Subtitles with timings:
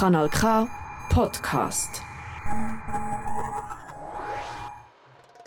[0.00, 0.66] Kanal K
[1.08, 2.02] Podcast.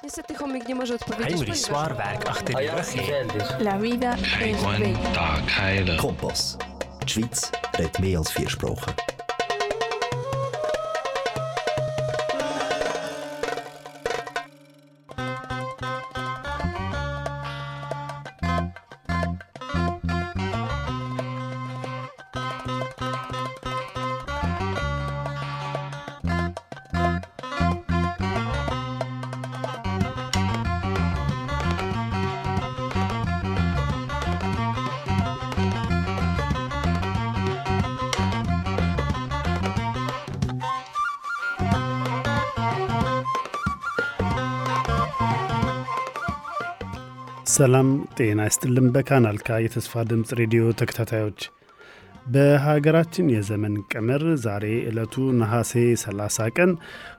[0.04, 1.66] Niestety chomik nie może odpowiedzieć.
[1.66, 3.60] Zwaarwerk achter die rug.
[3.60, 5.00] La vida es bella.
[5.14, 5.98] Tag heilen.
[5.98, 6.58] Kompass.
[7.02, 8.94] Die Schweiz redet mehr als vier Sprachen.
[47.60, 51.40] ሰላም ጤና ይስጥልን። በካናል ካ የተስፋ ድምፅ ሬዲዮ ተከታታዮች
[52.26, 55.72] በሀገራችን የዘመን ቀመር ዛሬ ዕለቱ ነሐሴ
[56.04, 56.72] 30 ቀን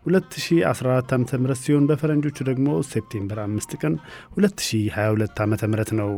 [0.09, 3.97] 2014 ዓ ም ሲሆን በፈረንጆቹ ደግሞ September 5 ቀን
[4.39, 5.57] 2022 ዓ ም
[6.01, 6.13] ነው።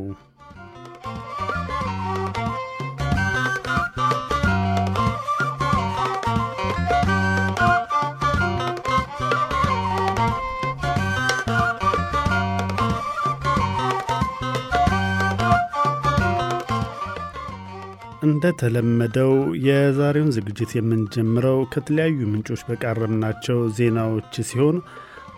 [18.33, 19.33] እንደተለመደው
[19.67, 24.79] የዛሬውን ዝግጅት የምንጀምረው ከተለያዩ ምንጮች በቃረምናቸው ዜናዎች ሲሆን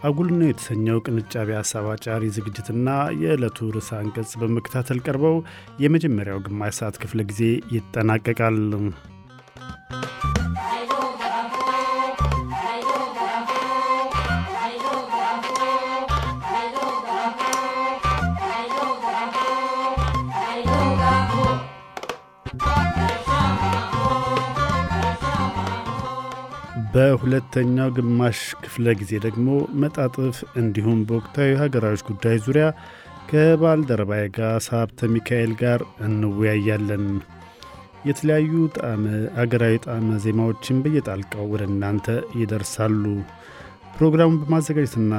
[0.05, 1.87] አጉል ነው የተሰኘው ቅንጫቢ ሀሳብ
[2.37, 2.89] ዝግጅትና
[3.23, 5.37] የዕለቱ ርዕሰ አንቀጽ በመከታተል ቀርበው
[5.85, 7.43] የመጀመሪያው ግማሽ ሰዓት ክፍለ ጊዜ
[7.77, 8.59] ይጠናቀቃል።
[26.95, 29.47] በሁለተኛው ግማሽ ክፍለ ጊዜ ደግሞ
[29.83, 32.67] መጣጥፍ እንዲሁም በወቅታዊ ሀገራዊ ጉዳይ ዙሪያ
[33.31, 37.07] ከባልደረባዬ ጋር ሳብተ ሚካኤል ጋር እንወያያለን።
[38.07, 39.05] የተለያዩ ጣዕመ
[39.43, 42.07] አገራዊ ጣዕመ ዜማዎችን በየጣልቃው ወደ እናንተ
[42.41, 43.05] ይደርሳሉ።
[43.97, 45.13] ፕሮግራሙን በማዘጋጀትና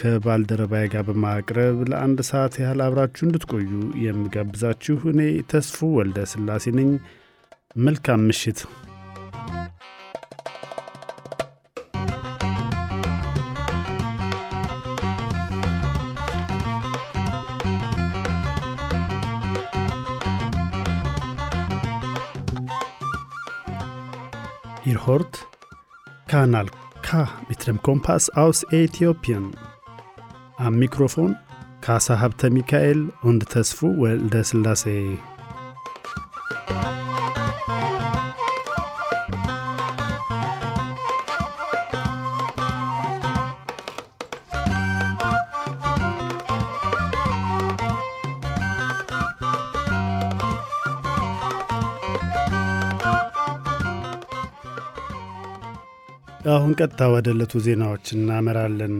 [0.00, 3.70] ከባልደረባዬ ጋር በማቅረብ ለአንድ ሰዓት ያህል አብራችሁ እንድትቆዩ
[4.04, 5.20] የምጋብዛችሁ እኔ
[5.52, 6.90] ተስፉ ወልደ ስላሴ ነኝ።
[7.80, 8.60] መልካም ምሽት።
[24.90, 25.46] Ihr hört
[26.26, 26.66] Kanal
[27.02, 29.52] K mit dem Kompass aus Äthiopien.
[30.56, 31.36] Am Mikrofon
[31.80, 34.42] Kasa Habte Michael und Tesfu Welde
[56.70, 58.92] አሁን ቀጥታ ወደ ዕለቱ ዜናዎች እናመራለን።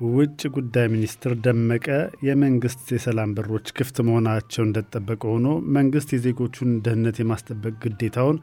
[0.00, 1.86] ውጭ ጉዳይ ሚኒስትር ደመቀ
[2.28, 5.46] የመንግስት የሰላም በሮች ክፍት መሆናቸው እንደተጠበቀ ሆኖ
[5.76, 8.40] መንግስት የዜጎቹን ደህንነት የማስጠበቅ ግዴታውን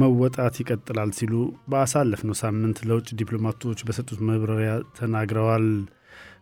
[0.00, 1.34] መወጣት ይቀጥላል ሲሉ
[1.70, 5.68] በአሳለፍነው ሳምንት ለውጭ ዲፕሎማቶች በሰጡት መብራሪያ ተናግረዋል።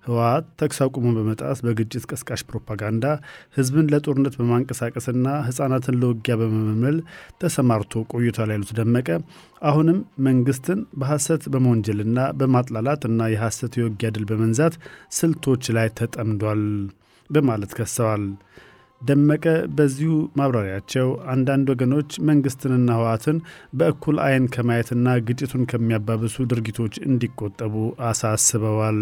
[0.06, 3.04] ህወሓት ተኩስ አቁሙን በመጣስ በግጭት ቀስቃሽ ፕሮፓጋንዳ
[3.56, 6.98] ህዝብን ለጦርነት በማንቀሳቀስና ህጻናትን ለውጊያ በመመልመል
[7.42, 9.08] ተሰማርቶ ቆይቷል ያሉት ደመቀ
[9.70, 14.76] አሁንም መንግስትን በሐሰት በመወንጀልና በማጥላላት እና የሐሰት የውጊያ ድል በመንዛት
[15.18, 16.62] ስልቶች ላይ ተጠምዷል
[17.30, 18.24] በማለት ከሰዋል።
[19.00, 19.44] ደመቀ
[19.76, 23.38] በዚሁ ማብራሪያቸው አንዳንድ ወገኖች መንግስትንና ህወሓትን
[23.78, 27.74] በእኩል አይን ከማየትና ግጭቱን ከሚያባብሱ ድርጊቶች እንዲቆጠቡ
[28.10, 29.00] አሳስበዋል።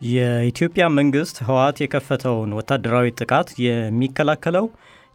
[0.00, 4.66] የኢትዮጵያ መንግስት ህወሓት የከፈተውን ወታደራዊ ጥቃት የሚከላከለው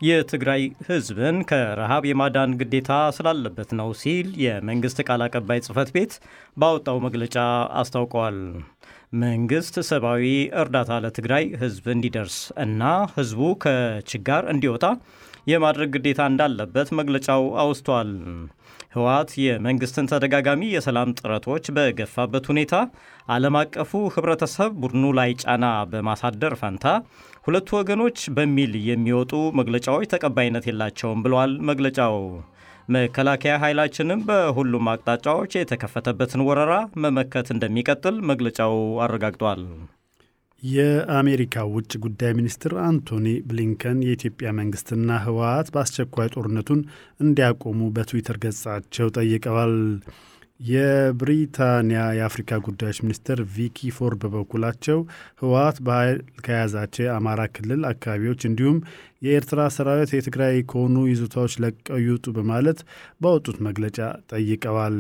[0.02, 6.14] የትግራይ ህዝብን ከረሃብ የማዳን ግዴታ ስላለበት ነው ሲል የመንግስት ቃል አቀባይ ጽህፈት ቤት
[6.58, 7.38] ባወጣው መግለጫ
[7.82, 8.40] አስታውቀዋል።
[9.24, 10.26] መንግስት ሰብአዊ
[10.62, 12.82] እርዳታ ለትግራይ ህዝብ እንዲደርስ እና
[13.16, 14.86] ህዝቡ ከችጋር እንዲወጣ
[15.48, 18.12] የማድረግ ግዴታ እንዳለበት መግለጫው አውስቷል።
[18.94, 22.74] ህወሓት የመንግስትን ተደጋጋሚ የሰላም ጥረቶች በገፋበት ሁኔታ
[23.36, 26.86] ዓለም አቀፉ ህብረተሰብ ቡድኑ ላይ ጫና በማሳደር ፈንታ
[27.48, 32.18] ሁለቱ ወገኖች በሚል የሚወጡ መግለጫዎች ተቀባይነት የላቸውም ብለዋል መግለጫው።
[32.94, 36.74] መከላከያ ኃይላችንም በሁሉም አቅጣጫዎች የተከፈተበትን ወረራ
[37.04, 38.76] መመከት እንደሚቀጥል መግለጫው
[39.06, 39.62] አረጋግጧል።
[40.64, 46.82] የአሜሪካ ውጭ ጉዳይ ሚኒስትር አንቶኒ ብሊንከን የኢትዮጵያ መንግስትና ህወሀት በአስቸኳይ ጦርነቱን
[47.20, 49.76] እንዲያቆሙ በትዊተር ገጻቸው ጠይቀዋል።
[50.68, 55.00] የብሪታንያ የአፍሪካ ጉዳዮች ሚኒስትር ቪኪ ፎርድ በበኩላቸው
[55.42, 58.78] ህወሀት በኃይል ከያዛቸው የአማራ ክልል አካባቢዎች እንዲሁም
[59.22, 62.82] የኤርትራ ሰራዊት የትግራይ ከሆኑ ይዞታዎች ለቀው ይውጡ በማለት
[63.22, 64.00] ባወጡት መግለጫ
[64.32, 64.98] ጠይቀዋል።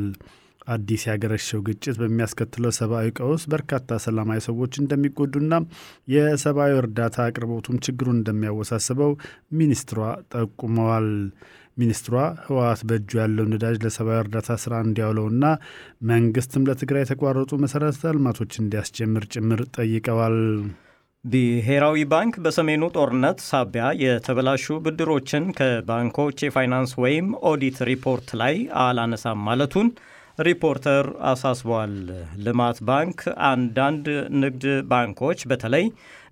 [0.67, 5.53] አዲስ ያገረሸው ግጭት በሚያስከትለው ሰብአዊ ቀውስ በርካታ ሰላማዊ ሰዎች እንደሚጎዱና
[6.13, 9.11] የሰብአዊ እርዳታ አቅርቦቱም ችግሩን እንደሚያወሳስበው
[9.57, 9.99] ሚኒስትሯ
[10.35, 11.09] ጠቁመዋል።
[11.77, 15.45] ሚኒስትሯ ህወሀት በእጁ ያለው ነዳጅ ለሰብአዊ እርዳታ ስራ እንዲያውለውና
[16.09, 20.37] መንግስትም ለትግራይ የተቋረጡ መሰረተ ልማቶች እንዲያስጀምር ጭምር ጠይቀዋል።
[21.23, 29.89] ብሔራዊ ባንክ በሰሜኑ ጦርነት ሳቢያ የተበላሹ ብድሮችን ከባንኮች የፋይናንስ ወይም ኦዲት ሪፖርት ላይ አላነሳም ማለቱን
[30.37, 31.93] ሪፖርተር አሳስቧል።
[32.45, 33.19] ልማት ባንክ
[33.49, 34.05] አንዳንድ
[34.41, 35.85] ንግድ ባንኮች በተለይ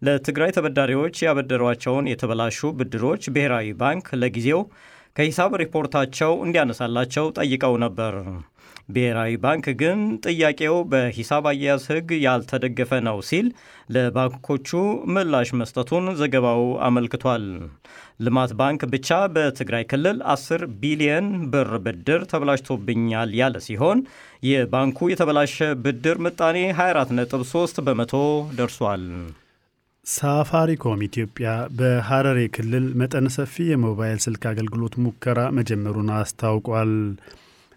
[0.04, 4.62] ለትግራይ ተበዳሪዎች ያበደሯቸውን የተበላሹ ብድሮች ብሔራዊ ባንክ ለጊዜው
[5.16, 8.14] ከሂሳብ ሪፖርታቸው እንዲያነሳላቸው ጠይቀው ነበር።
[8.92, 13.48] ብሔራዊ ባንክ ግን ጥያቄው በሂሳብ አያያዝ ሕግ ያልተደገፈ ነው ሲል
[13.96, 14.70] ለባንኮቹ
[15.14, 17.46] ምላሽ መስጠቱን ዘገባው አመልክቷል።
[18.22, 24.02] ልማት ባንክ ብቻ በትግራይ ክልል 10 ቢሊየን ብር ብድር ተበላሽቶብኛል ያለ ሲሆን
[24.50, 28.14] የባንኩ የተበላሸ ብድር ምጣኔ 24.3 በመቶ
[28.58, 29.06] ደርሷል።
[30.06, 31.48] ሳፋሪኮም ኢትዮጵያ
[31.78, 36.94] በሐረሬ ክልል መጠነ ሰፊ የሞባይል ስልክ አገልግሎት ሙከራ መጀመሩን አስታውቋል።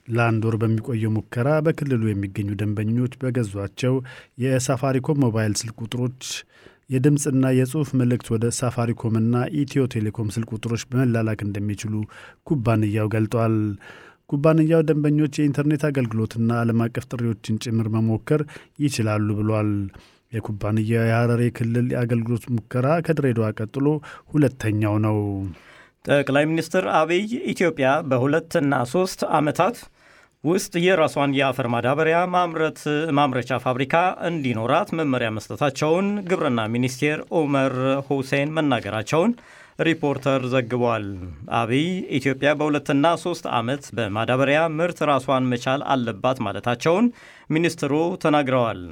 [0.09, 3.95] ለአንድ ወር በሚቆየው ሙከራ በክልሉ የሚገኙ ደንበኞች በገዟቸው
[4.45, 6.23] የሳፋሪኮም ሞባይል ስልክ ቁጥሮች
[6.91, 11.95] የድምፅና የጽሑፍ መልእክት ወደ ሳፋሪኮምና ኢትዮ ቴሌኮም ስልክ ቁጥሮች በመላላክ እንደሚችሉ
[12.49, 13.55] ኩባንያው ገልጧል።
[14.31, 18.43] ኩባንያው ደንበኞች የኢንተርኔት አገልግሎትና ዓለም አቀፍ ጥሪዎችን ጭምር መሞከር
[18.85, 19.71] ይችላሉ ብሏል።
[20.33, 23.87] የኩባንያው የሐረሬ ክልል የአገልግሎት ሙከራ ከድሬዳዋ ቀጥሎ
[24.33, 25.19] ሁለተኛው ነው።
[26.09, 27.23] ጠቅላይ ሚኒስትር አብይ
[27.53, 29.77] ኢትዮጵያ በሁለትና ሶስት ዓመታት
[30.45, 32.81] ውስጥ የራሷን የአፈር ማዳበሪያ ማምረት
[33.19, 33.95] ማምረቻ ፋብሪካ
[34.29, 37.75] እንዲኖራት መመሪያ መስጠታቸውን ግብርና ሚኒስቴር ኡመር
[38.09, 39.33] ሁሴን መናገራቸውን
[39.81, 41.07] ሪፖርተር ዘግቧል።
[41.61, 41.87] አብይ
[42.19, 47.09] ኢትዮጵያ በሁለትና ሶስት ዓመት በማዳበሪያ ምርት ራሷን መቻል አለባት ማለታቸውን
[47.51, 47.93] ሚኒስትሩ
[48.25, 48.83] ተናግረዋል።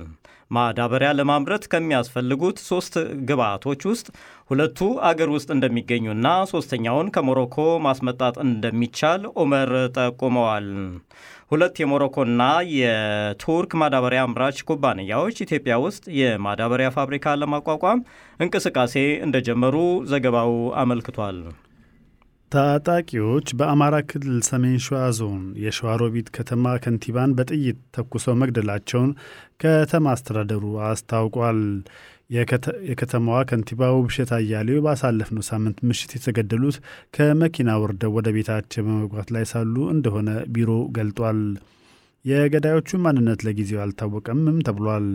[0.52, 2.94] ማዳበሪያ ለማምረት ከሚያስፈልጉት ሶስት
[3.28, 4.06] ግብዓቶች ውስጥ
[4.50, 4.78] ሁለቱ
[5.08, 7.56] አገር ውስጥ እንደሚገኙና ሶስተኛውን ከሞሮኮ
[7.87, 10.69] ማስመጣት እንደሚቻል ኡመር ጠቁመዋል።
[11.50, 12.43] ሁለት የሞሮኮና
[12.76, 18.05] የቱርክ ማዳበሪያ አምራች ኩባንያዎች ኢትዮጵያ ውስጥ የማዳበሪያ ፋብሪካ ለማቋቋም
[18.40, 18.94] እንቅስቃሴ
[19.26, 19.76] እንደጀመሩ
[20.12, 20.52] ዘገባው
[20.82, 21.38] አመልክቷል።
[22.52, 29.10] ታጣቂዎች በአማራ ክልል ሰሜን ሸዋ ዞን የሸዋሮቢት ከተማ ከንቲባን በጥይት ተኩሰው መግደላቸውን
[29.62, 31.60] ከተማ አስተዳደሩ አስታውቋል።
[32.88, 36.76] የከተማዋ ከንቲባ ውብሸት አያሌው ባሳለፍነው ሳምንት ምሽት የተገደሉት
[37.16, 41.40] ከመኪና ወርደው ወደ ቤታቸው በመግባት ላይ ሳሉ እንደሆነ ቢሮ ገልጧል።
[42.25, 45.06] የገዳዮቹ ማንነት ለጊዜው አልታወቀምም ተብሏል።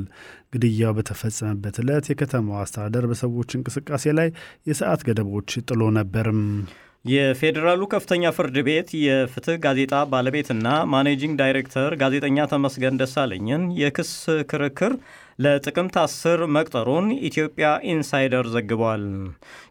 [0.53, 4.29] ግድያው በተፈጸመበት ዕለት የከተማዋ አስተዳደር በሰዎች እንቅስቃሴ ላይ
[4.67, 6.41] የሰዓት ገደቦች ጥሎ ነበርም።
[7.05, 14.11] የፌዴራሉ ከፍተኛ ፍርድ ቤት የፍትህ ጋዜጣ ባለቤትና ማኔጂንግ ዳይሬክተር ጋዜጠኛ ተመስገን ደሳለኝን የክስ
[14.51, 14.93] ክርክር
[15.39, 19.03] ለጥቅምት 10 መቅጠሩን ኢትዮጵያ ኢንሳይደር ዘግቧል።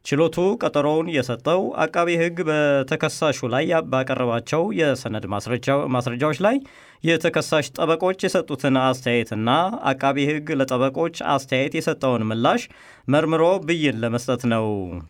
[0.08, 5.24] ችሎቱ ቀጠሮውን የሰጠው አቃቤ ሕግ በተከሳሹ ላይ ባቀረባቸው የሰነድ
[5.96, 6.56] ማስረጃዎች ላይ
[7.04, 9.50] የተከሳሽ ጠበቆች የሰጡትን አስተያየትና
[9.90, 12.62] አቃቤ ሕግ ለጠበቆች አስተያየት የሰጠውን ምላሽ
[13.08, 14.66] መርምሮ ብይን ለመስጠት ነው።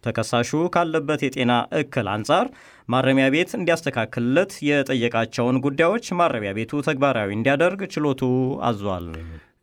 [0.07, 2.49] ተከሳሹ ካለበት የጤና እክል አንጻር
[2.89, 8.23] ማረሚያ ቤት እንዲያስተካክልለት የጠየቃቸውን ጉዳዮች ማረሚያ ቤቱ ተግባራዊ እንዲያደርግ ችሎቱ
[8.69, 9.09] አዟል።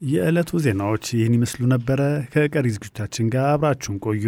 [0.04, 2.00] የዕለቱ ዜናዎች ይህን ይመስሉ ነበረ።
[2.32, 4.26] ከቀሪ ዝግጅታችን ጋር አብራችሁን ቆዩ።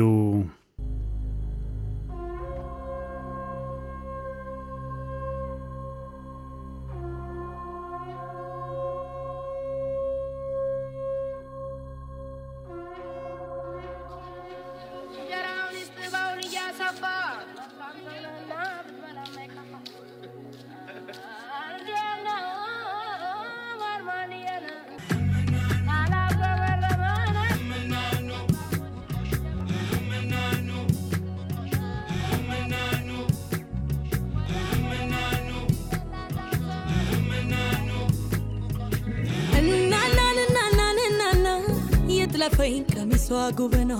[42.46, 43.92] ለፈኝ ቀሚሷ ጉብኗ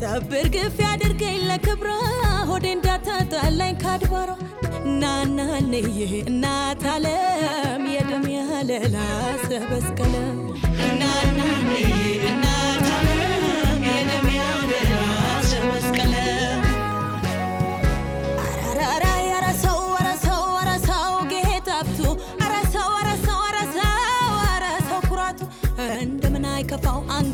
[0.00, 1.92] ጠብር ግፍ ያድርገኝ ለክብሯ
[2.48, 4.28] ሆዴ እንዳታጣላኝ ካድባሯ።
[5.00, 5.86] ናናንዬ
[6.22, 8.96] እናት አለም የደም ያለላ
[9.46, 10.14] ሰበስቀለ
[11.00, 11.72] ናናንዬ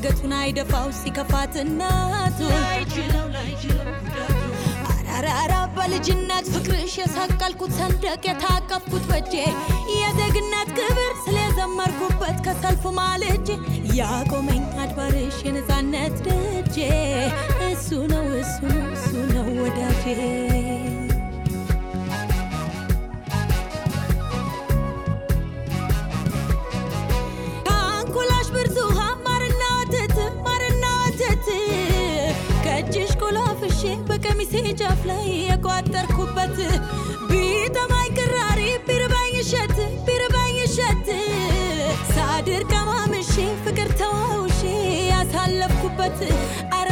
[0.05, 2.39] አንገቱን አይደፋው ሲከፋት እናቱ።
[5.13, 9.35] አራራራ በልጅነት ፍቅርሽ የሰቀልኩት ሰንደቅ የታቀፍኩት በጄ።
[9.95, 13.49] የዜግነት ክብር ስለዘመርኩበት ከሰልፉ ማልጄ።
[14.01, 16.77] ያቆመኝ አድባርሽ የነፃነት ደጄ።
[17.69, 20.05] እሱ ነው እሱ ነው እሱ ነው ወዳጄ
[34.45, 36.57] በቀሚሴ ጫፍ ላይ የቋጠርኩበት
[37.29, 41.07] ቢጠማኝ ቅራሪ ቢርባኝ እሸት ቢርባኝ እሸት።
[42.11, 43.35] ሳድር ቀማምሼ
[43.65, 44.61] ፍቅር ተዋውሼ
[45.11, 46.19] ያሳለፍኩበት
[46.79, 46.89] አረ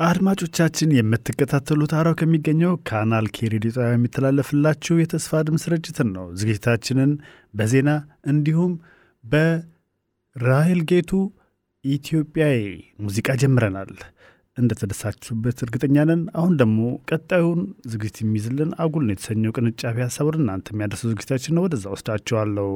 [0.00, 7.12] አድማጮቻችን የምትከታተሉት አራው ከሚገኘው ካናል ኬ ሬዲዮ ጣቢያ የሚተላለፍላችሁ የተስፋ ድምፅ ስርጭትን ነው። ዝግጅታችንን
[7.54, 7.90] በዜና
[8.32, 8.72] እንዲሁም
[9.24, 11.10] በራሄል ጌቱ
[11.84, 12.60] ኢትዮጵያዊ
[13.04, 13.92] ሙዚቃ ጀምረናል።
[14.56, 16.78] እንደተደሳችሁበት እርግጠኛ ነን። አሁን ደግሞ
[17.10, 22.70] ቀጣዩን ዝግጅት የሚይዝልን አጉል ነው የተሰኘው ቅንጫቢ ወደ እናንተ የሚያደርሰው ዝግጅታችን ነው። ወደዛ ወስዳችኋለሁ።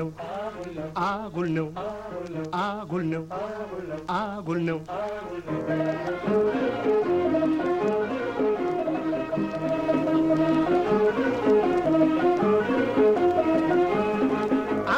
[0.00, 0.08] ነው።
[1.04, 1.68] አጉል ነው።
[2.62, 3.24] አጉል ነው።
[4.18, 4.78] አጉል ነው።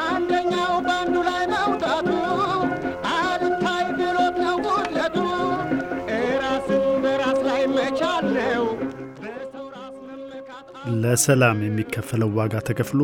[0.03, 2.09] አንደኛው በአንዱ ላይ መውጣቱ
[3.15, 5.17] አልታይ ብሎት ነው ጉድለቱ።
[7.05, 8.27] በራስ ላይ መመካት
[11.03, 13.01] ለሰላም የሚከፈለው ዋጋ ተከፍሎ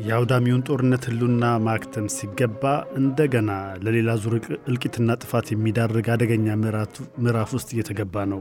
[0.00, 2.62] የአውዳሚውን ጦርነት ህሉና ማክተም ሲገባ
[2.98, 3.50] እንደገና
[3.84, 4.34] ለሌላ ዙር
[4.68, 6.46] እልቂትና ጥፋት የሚዳርግ አደገኛ
[7.22, 8.40] ምዕራፍ ውስጥ እየተገባ ነው።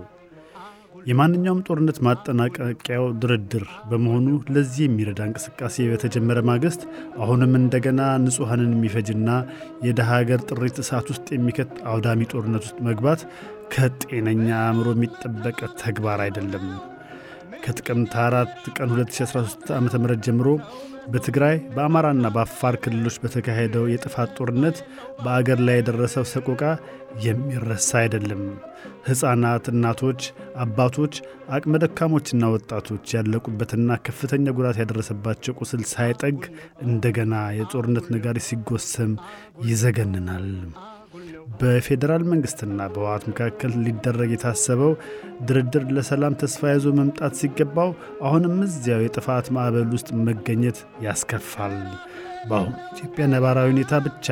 [1.10, 6.82] የማንኛውም ጦርነት ማጠናቀቂያው ድርድር በመሆኑ ለዚህ የሚረዳ እንቅስቃሴ በተጀመረ ማግስት
[7.24, 9.30] አሁንም እንደገና ንጹሐንን የሚፈጅና
[9.88, 13.24] የደሃ ሀገር ጥሪት እሳት ውስጥ የሚከት አውዳሚ ጦርነት ውስጥ መግባት
[13.76, 16.66] ከጤነኛ አእምሮ የሚጠበቅ ተግባር አይደለም።
[17.64, 19.88] ከጥቅምት 4 ቀን 2013 ዓ ም
[20.26, 20.48] ጀምሮ
[21.14, 24.78] በትግራይ በአማራና በአፋር ክልሎች በተካሄደው የጥፋት ጦርነት
[25.24, 26.62] በአገር ላይ የደረሰው ሰቆቃ
[27.26, 28.44] የሚረሳ አይደለም።
[29.08, 30.22] ሕፃናት፣ እናቶች፣
[30.64, 31.16] አባቶች፣
[31.56, 36.40] አቅመ ደካሞችና ወጣቶች ያለቁበትና ከፍተኛ ጉዳት ያደረሰባቸው ቁስል ሳይጠግ
[36.88, 39.14] እንደገና የጦርነት ነጋሪ ሲጎሰም
[39.68, 40.48] ይዘገንናል።
[41.60, 44.92] በፌዴራል መንግስትና በህወሓት መካከል ሊደረግ የታሰበው
[45.48, 47.90] ድርድር ለሰላም ተስፋ ይዞ መምጣት ሲገባው
[48.28, 51.76] አሁንም እዚያው የጥፋት ማዕበል ውስጥ መገኘት ያስከፋል።
[52.50, 54.28] በአሁኑ ኢትዮጵያ ነባራዊ ሁኔታ ብቻ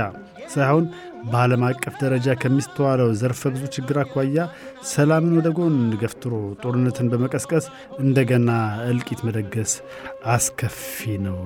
[0.54, 0.86] ሳይሆን
[1.26, 4.46] በዓለም አቀፍ ደረጃ ከሚስተዋለው ዘርፈ ብዙ ችግር አኳያ
[4.92, 7.68] ሰላምን ወደ ጎን ገፍትሮ ጦርነትን በመቀስቀስ
[8.00, 8.50] እንደገና
[8.90, 9.74] እልቂት መደገስ
[10.34, 11.40] አስከፊ ነው፣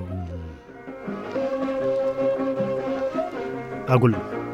[3.89, 4.44] አጉል ነው።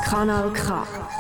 [0.10, 1.18] Kanal K.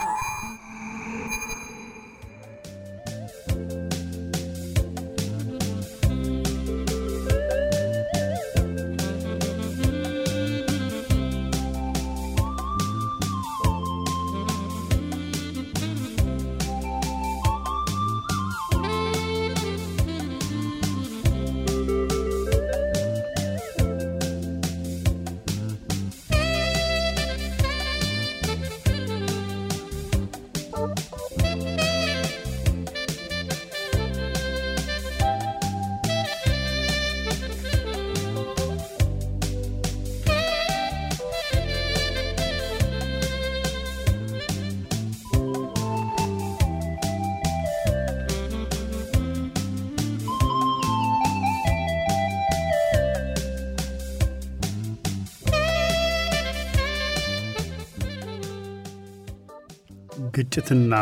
[60.59, 60.95] ግጭትና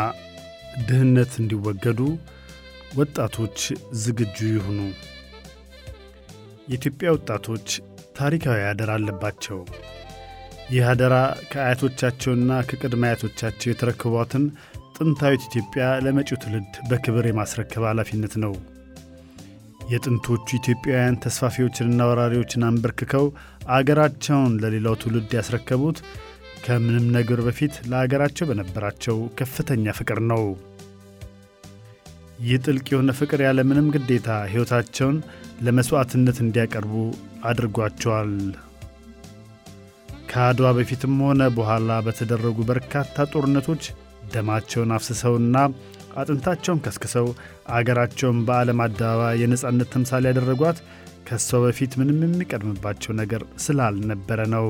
[0.88, 2.00] ድህነት እንዲወገዱ
[2.98, 3.56] ወጣቶች
[4.02, 4.78] ዝግጁ ይሁኑ።
[6.68, 7.66] የኢትዮጵያ ወጣቶች
[8.18, 9.58] ታሪካዊ አደራ አለባቸው።
[10.70, 11.16] ይህ አደራ
[11.50, 14.44] ከአያቶቻቸውና ከቅድመ አያቶቻቸው የተረከቧትን
[14.96, 18.54] ጥንታዊት ኢትዮጵያ ለመጪው ትውልድ በክብር የማስረከብ ኃላፊነት ነው።
[19.92, 23.26] የጥንቶቹ ኢትዮጵያውያን ተስፋፊዎችንና ወራሪዎችን አንበርክከው
[23.76, 26.00] አገራቸውን ለሌላው ትውልድ ያስረከቡት
[26.64, 30.42] ከምንም ነገር በፊት ለአገራቸው በነበራቸው ከፍተኛ ፍቅር ነው።
[32.40, 35.16] ይህ ጥልቅ የሆነ ፍቅር ያለምንም ግዴታ ሕይወታቸውን
[35.62, 36.92] ለመሥዋዕትነት እንዲያቀርቡ
[37.50, 38.32] አድርጓቸዋል።
[40.30, 43.84] ከአድዋ በፊትም ሆነ በኋላ በተደረጉ በርካታ ጦርነቶች
[44.32, 45.56] ደማቸውን አፍስሰውና
[46.18, 47.26] አጥንታቸውን ከስክሰው
[47.70, 50.78] አገራቸውን በዓለም አደባባይ የነጻነት ተምሳሌ ያደረጓት
[51.28, 54.66] ከሰው በፊት ምንም የሚቀድምባቸው ነገር ስላልነበረ ነው።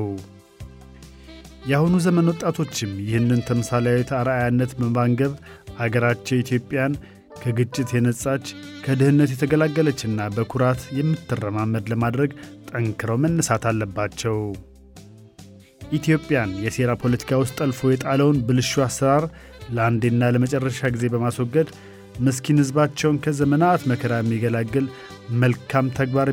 [1.69, 5.33] የአሁኑ ዘመን ወጣቶችም ይህንን ተምሳሌያዊት አርአያነት በማንገብ
[5.83, 6.93] አገራቸው ኢትዮጵያን
[7.41, 8.45] ከግጭት የነጻች
[8.85, 12.31] ከድህነት የተገላገለችና በኩራት የምትረማመድ ለማድረግ
[12.69, 14.37] ጠንክረው መነሳት አለባቸው።
[15.91, 19.25] ኢትዮጵያን የሴራ ፖለቲካ ውስጥ ጠልፎ የጣለውን ብልሹ አሰራር
[19.75, 21.69] ለአንዴና ለመጨረሻ ጊዜ በማስወገድ
[22.19, 24.87] ምስኪን ሕዝባቸውን ከዘመናት መከራ የሚገላግል
[25.41, 26.29] መልካም ተግባር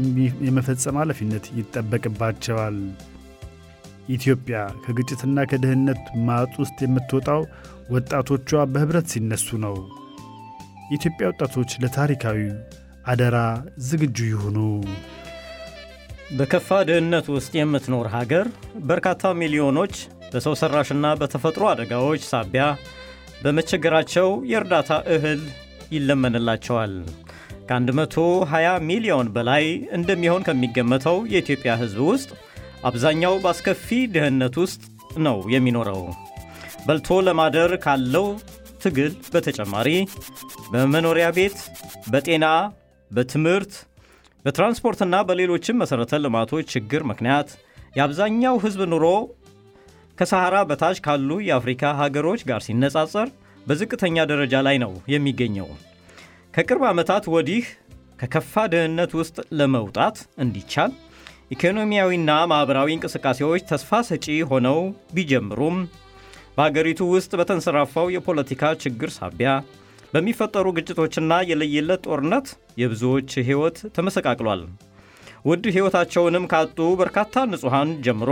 [0.47, 2.79] የመፈጸም ኃላፊነት ይጠበቅባቸዋል።
[4.15, 7.43] ኢትዮጵያ ከግጭትና ከድህነት ማጥ ውስጥ የምትወጣው
[7.91, 9.77] ወጣቶቿ በኅብረት ሲነሱ ነው።
[10.89, 12.41] የኢትዮጵያ ወጣቶች ለታሪካዊ
[13.07, 13.37] አደራ
[13.87, 14.59] ዝግጁ ይሁኑ።
[16.31, 18.47] በከፋ ድህነት ውስጥ የምትኖር ሀገር
[18.89, 19.95] በርካታ ሚሊዮኖች
[20.33, 22.65] በሰው ሠራሽና በተፈጥሮ አደጋዎች ሳቢያ
[23.43, 25.43] በመቸገራቸው የእርዳታ እህል
[25.93, 26.95] ይለመንላቸዋል።
[27.69, 28.57] ከ120
[28.89, 29.65] ሚሊዮን በላይ
[29.97, 32.31] እንደሚሆን ከሚገመተው የኢትዮጵያ ሕዝብ ውስጥ
[32.87, 34.83] አብዛኛው በአስከፊ ድህነት ውስጥ
[35.27, 36.01] ነው የሚኖረው።
[36.87, 38.27] በልቶ ለማደር ካለው
[38.83, 39.89] ትግል በተጨማሪ
[40.73, 41.57] በመኖሪያ ቤት፣
[42.13, 42.47] በጤና፣
[43.11, 43.73] በትምህርት፣
[44.45, 47.49] በትራንስፖርትና በሌሎችም መሠረተ ልማቶች ችግር ምክንያት
[47.97, 49.07] የአብዛኛው ሕዝብ ኑሮ
[50.19, 53.29] ከሰሐራ በታች ካሉ የአፍሪካ ሀገሮች ጋር ሲነጻጸር
[53.67, 55.69] በዝቅተኛ ደረጃ ላይ ነው የሚገኘው።
[56.55, 57.65] ከቅርብ ዓመታት ወዲህ
[58.21, 60.93] ከከፋ ድህነት ውስጥ ለመውጣት እንዲቻል
[61.51, 64.79] ኢኮኖሚያዊና ማኅበራዊ እንቅስቃሴዎች ተስፋ ሰጪ ሆነው
[65.17, 65.77] ቢጀምሩም
[66.57, 69.51] በአገሪቱ ውስጥ በተንሰራፋው የፖለቲካ ችግር ሳቢያ
[70.13, 72.47] በሚፈጠሩ ግጭቶችና የለየለት ጦርነት
[72.81, 74.63] የብዙዎች ሕይወት ተመሰቃቅሏል።
[75.49, 78.31] ውድ ሕይወታቸውንም ካጡ በርካታ ንጹሐን ጀምሮ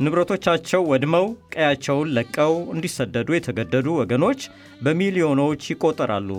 [0.00, 4.40] ንብረቶቻቸው ወድመው ቀያቸውን ለቀው እንዲሰደዱ የተገደዱ ወገኖች
[4.84, 6.30] በሚሊዮኖች ይቆጠራሉ።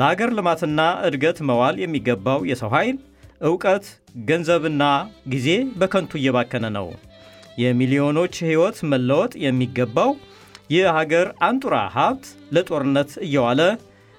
[0.00, 2.96] ለሀገር ልማትና እድገት መዋል የሚገባው የሰው ኃይል፣
[3.40, 3.84] ዕውቀት፣
[4.28, 4.82] ገንዘብና
[5.32, 5.48] ጊዜ
[5.80, 6.88] በከንቱ እየባከነ ነው።
[7.62, 10.10] የሚሊዮኖች ሕይወት መለወጥ የሚገባው
[10.74, 13.60] የሀገር አንጡራ ሀብት ለጦርነት እየዋለ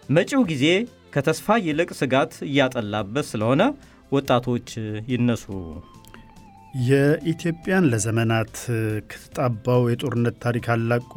[0.10, 0.66] መጪው ጊዜ
[1.14, 3.62] ከተስፋ ይልቅ ስጋት እያጠላበት ስለሆነ
[4.12, 4.68] ወጣቶች
[5.14, 5.46] ይነሱ።
[6.82, 8.56] የኢትዮጵያን ለዘመናት
[9.12, 11.14] ከተጣባው የጦርነት ታሪክ አላቆ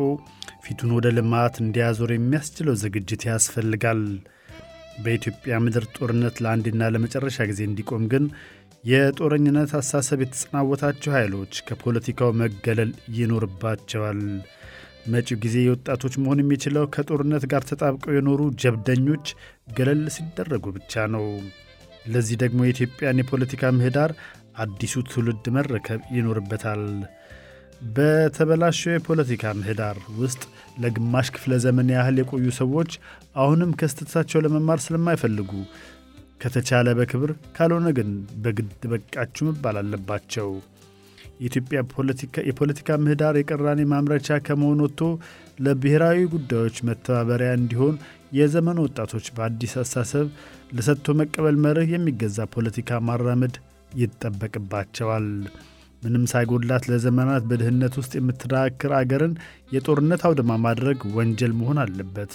[0.65, 4.01] ፊቱን ወደ ልማት እንዲያዞር የሚያስችለው ዝግጅት ያስፈልጋል።
[5.03, 8.25] በኢትዮጵያ ምድር ጦርነት ለአንዴና ለመጨረሻ ጊዜ እንዲቆም ግን
[8.85, 14.21] የጦረኝነት አሳሰብ የተጸናወታቸው ኃይሎች ከፖለቲካው መገለል ይኖርባቸዋል።
[15.13, 19.27] መጪው ጊዜ የወጣቶች መሆን የሚችለው ከጦርነት ጋር ተጣብቀው የኖሩ ጀብደኞች
[19.79, 21.27] ገለል ሲደረጉ ብቻ ነው።
[22.13, 24.13] ለዚህ ደግሞ የኢትዮጵያን የፖለቲካ ምህዳር
[24.59, 26.83] አዲሱ ትውልድ መረከብ ይኖርበታል።
[27.95, 30.43] በተበላሸው የፖለቲካ ምህዳር ውስጥ
[30.77, 32.93] ለግማሽ ክፍለ ዘመን ያህል የቆዩ ሰዎች
[33.37, 35.51] አሁንም ከስህተታቸው ለመማር ስለማይፈልጉ
[36.41, 38.09] ከተቻለ በክብር ካልሆነ ግን
[38.43, 40.49] በግድ በቃችሁ መባል አለባቸው።
[41.37, 41.79] የኢትዮጵያ
[42.49, 45.01] የፖለቲካ ምህዳር የቅራኔ ማምረቻ ከመሆን ወጥቶ
[45.59, 47.97] ለብሔራዊ ጉዳዮች መተባበሪያ እንዲሆን
[48.39, 50.29] የዘመኑ ወጣቶች በአዲስ አስተሳሰብ
[50.77, 53.57] ለሰጥቶ መቀበል መርህ የሚገዛ ፖለቲካ ማራመድ
[53.99, 55.27] ይጠበቅባቸዋል።
[56.05, 59.35] ምንም ሳይጎድላት ለዘመናት በድህነት ውስጥ የምትዳክር አገርን
[59.75, 62.33] የጦርነት አውድማ ማድረግ ወንጀል መሆን አለበት።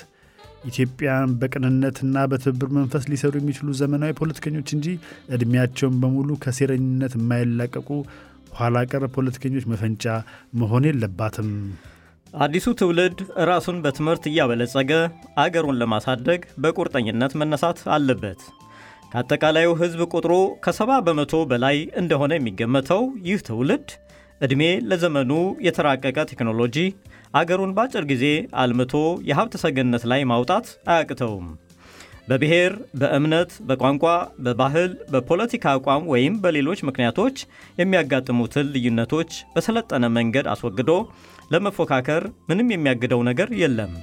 [0.70, 4.88] ኢትዮጵያን በቅንነትና በትብብር መንፈስ ሊሰሩ የሚችሉ ዘመናዊ ፖለቲከኞች እንጂ
[5.36, 7.90] ዕድሜያቸውን በሙሉ ከሴረኝነት የማይላቀቁ
[8.58, 10.06] ኋላ ቀር ፖለቲከኞች መፈንጫ
[10.62, 11.50] መሆን የለባትም።
[12.34, 14.92] አዲሱ ትውልድ ራሱን በትምህርት እያበለጸገ
[15.44, 18.42] አገሩን ለማሳደግ በቁርጠኝነት መነሳት አለበት።
[19.12, 20.34] ከአጠቃላዩ ሕዝብ ቁጥሩ
[20.66, 23.88] ከሰባ በመቶ በላይ እንደሆነ የሚገመተው ይህ ትውልድ
[24.42, 25.32] ዕድሜ ለዘመኑ
[25.68, 26.76] የተራቀቀ ቴክኖሎጂ
[27.34, 28.26] አገሩን በአጭር ጊዜ
[28.62, 28.94] አልምቶ
[29.30, 31.48] የሀብት ሰገነት ላይ ማውጣት አያቅተውም።
[32.30, 34.04] በብሔር፣ በእምነት፣ በቋንቋ፣
[34.46, 37.38] በባህል፣ በፖለቲካ አቋም ወይም በሌሎች ምክንያቶች
[37.82, 40.92] የሚያጋጥሙትን ልዩነቶች በሰለጠነ መንገድ አስወግዶ
[41.54, 43.94] ለመፎካከር ምንም የሚያግደው ነገር የለም።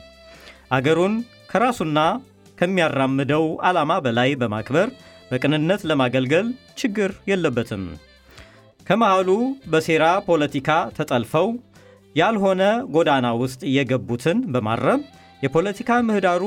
[0.76, 1.14] አገሩን
[1.50, 1.98] ከራሱና
[2.58, 4.88] ከሚያራምደው ዓላማ በላይ በማክበር
[5.30, 6.48] በቅንነት ለማገልገል
[6.80, 7.84] ችግር የለበትም።
[8.86, 9.30] ከመሃሉ
[9.72, 11.48] በሴራ ፖለቲካ ተጠልፈው
[12.14, 12.62] ያልሆነ
[12.94, 15.00] ጎዳና ውስጥ የገቡትን በማረም
[15.42, 16.44] የፖለቲካ ምህዳሩ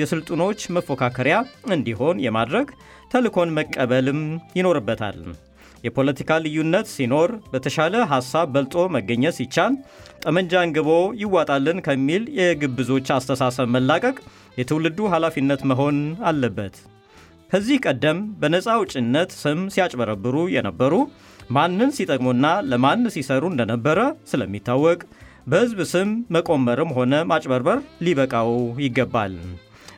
[0.00, 1.36] የስልጡኖች መፎካከሪያ
[1.76, 2.68] እንዲሆን የማድረግ
[3.12, 4.20] ተልኮን መቀበልም
[4.58, 5.18] ይኖርበታል።
[5.84, 9.72] የፖለቲካ ልዩነት ሲኖር በተሻለ ሐሳብ በልጦ መገኘት ሲቻል
[10.22, 10.90] ጠመንጃ አንግቦ
[11.22, 14.16] ይዋጣልን ከሚል የግብዞች አስተሳሰብ መላቀቅ
[14.56, 15.96] የትውልዱ ኃላፊነት መሆን
[16.30, 16.76] አለበት።
[17.50, 20.94] ከዚህ ቀደም በነፃ አውጭነት ስም ሲያጭበረብሩ የነበሩ
[21.50, 23.98] ማንን ሲጠቅሙና ለማን ሲሰሩ እንደነበረ
[24.30, 24.98] ስለሚታወቅ
[25.46, 28.50] በሕዝብ ስም መቆመርም ሆነ ማጭበርበር ሊበቃው
[28.84, 29.34] ይገባል።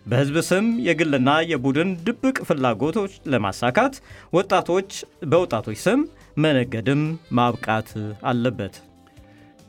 [0.07, 3.95] በሕዝብ ስም የግልና የቡድን ድብቅ ፍላጎቶች ለማሳካት
[4.33, 4.91] ወጣቶች
[5.31, 6.03] በወጣቶች ስም
[6.45, 7.03] መነገድም
[7.39, 7.91] ማብቃት
[8.31, 8.77] አለበት።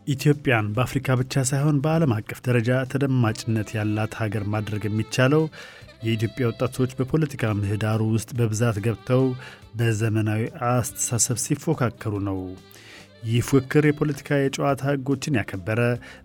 [0.10, 5.44] ኢትዮጵያን በአፍሪካ ብቻ ሳይሆን በዓለም አቀፍ ደረጃ ተደማጭነት ያላት ሀገር ማድረግ የሚቻለው
[6.04, 9.24] የኢትዮጵያ ወጣቶች በፖለቲካ ምህዳሩ ውስጥ በብዛት ገብተው
[9.80, 12.40] በዘመናዊ አስተሳሰብ ሲፎካከሩ ነው።
[13.30, 15.80] ይህ ፉክክር የፖለቲካ የጨዋታ ሕጎችን ያከበረ፣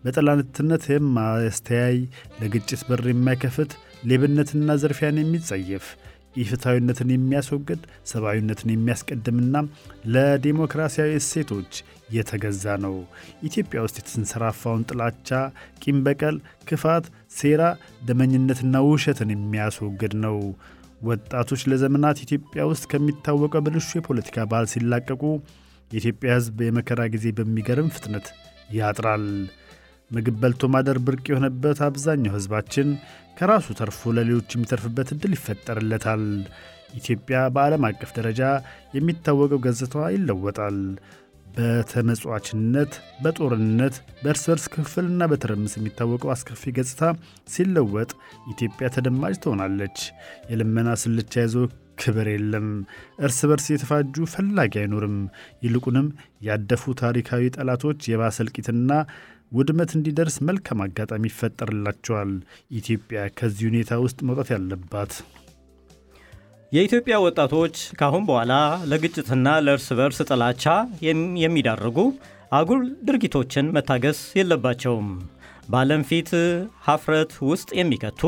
[0.05, 1.97] በጠላትነት የማያስተያይ፣
[2.41, 3.73] ለግጭት በር የማይከፍት፣
[4.11, 5.87] ሌብነትና ዘርፊያን የሚጸየፍ፣
[6.37, 9.57] ኢፍትሐዊነትን የሚያስወግድ፣ ሰብአዊነትን የሚያስቀድምና
[10.15, 11.73] ለዴሞክራሲያዊ እሴቶች
[12.15, 12.95] የተገዛ ነው።
[13.49, 15.31] ኢትዮጵያ ውስጥ የተንሰራፋውን ጥላቻ፣
[15.83, 16.37] ቂም በቀል፣
[16.69, 17.07] ክፋት፣
[17.39, 17.63] ሴራ፣
[18.09, 20.39] ደመኝነትና ውሸትን የሚያስወግድ ነው።
[21.03, 25.23] ወጣቶች ለዘመናት ኢትዮጵያ ውስጥ ከሚታወቀው ብልሹ የፖለቲካ ባህል ሲላቀቁ
[25.91, 28.27] የኢትዮጵያ ሕዝብ የመከራ ጊዜ በሚገርም ፍጥነት
[28.77, 29.27] ያጥራል።
[30.11, 32.89] ምግብ በልቶ ማደር ብርቅ የሆነበት አብዛኛው ሕዝባችን
[33.37, 36.25] ከራሱ ተርፎ ለሌሎች የሚተርፍበት ዕድል ይፈጠርለታል።
[36.95, 38.43] ኢትዮጵያ በዓለም አቀፍ ደረጃ
[38.97, 40.79] የሚታወቀው ገጽታዋ ይለወጣል።
[41.57, 42.93] በተመጽዋችነት፣
[43.23, 47.03] በጦርነት፣ በእርስ በርስ ክፍልና በትርምስ የሚታወቀው አስከፊ ገጽታ
[47.53, 48.11] ሲለወጥ
[48.53, 49.99] ኢትዮጵያ ተደማጭ ትሆናለች።
[50.51, 51.57] የልመና ስልቻ ይዞ
[52.01, 52.67] ክብር የለም።
[53.25, 55.17] እርስ በርስ የተፋጁ ፈላጊ አይኖርም።
[55.65, 56.07] ይልቁንም
[56.47, 58.91] ያደፉ ታሪካዊ ጠላቶች የባሰ እልቂትና
[59.55, 62.31] ውድመት እንዲደርስ መልካም አጋጣሚ ይፈጠርላቸዋል።
[62.79, 65.13] ኢትዮጵያ ከዚህ ሁኔታ ውስጥ መውጣት ያለባት
[66.73, 68.53] የኢትዮጵያ ወጣቶች ካሁን በኋላ
[68.91, 70.65] ለግጭትና ለእርስ በርስ ጥላቻ
[71.43, 71.99] የሚዳርጉ
[72.53, 75.09] አጉል ድርጊቶችን መታገስ የለባቸውም።
[75.69, 76.31] በዓለም ፊት
[76.87, 78.23] ሀፍረት ውስጥ የሚከቱ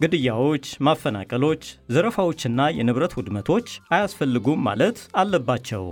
[0.00, 1.62] ግድያዎች፣ ማፈናቀሎች፣
[1.94, 5.84] ዘረፋዎችና የንብረት ውድመቶች አያስፈልጉም ማለት አለባቸው።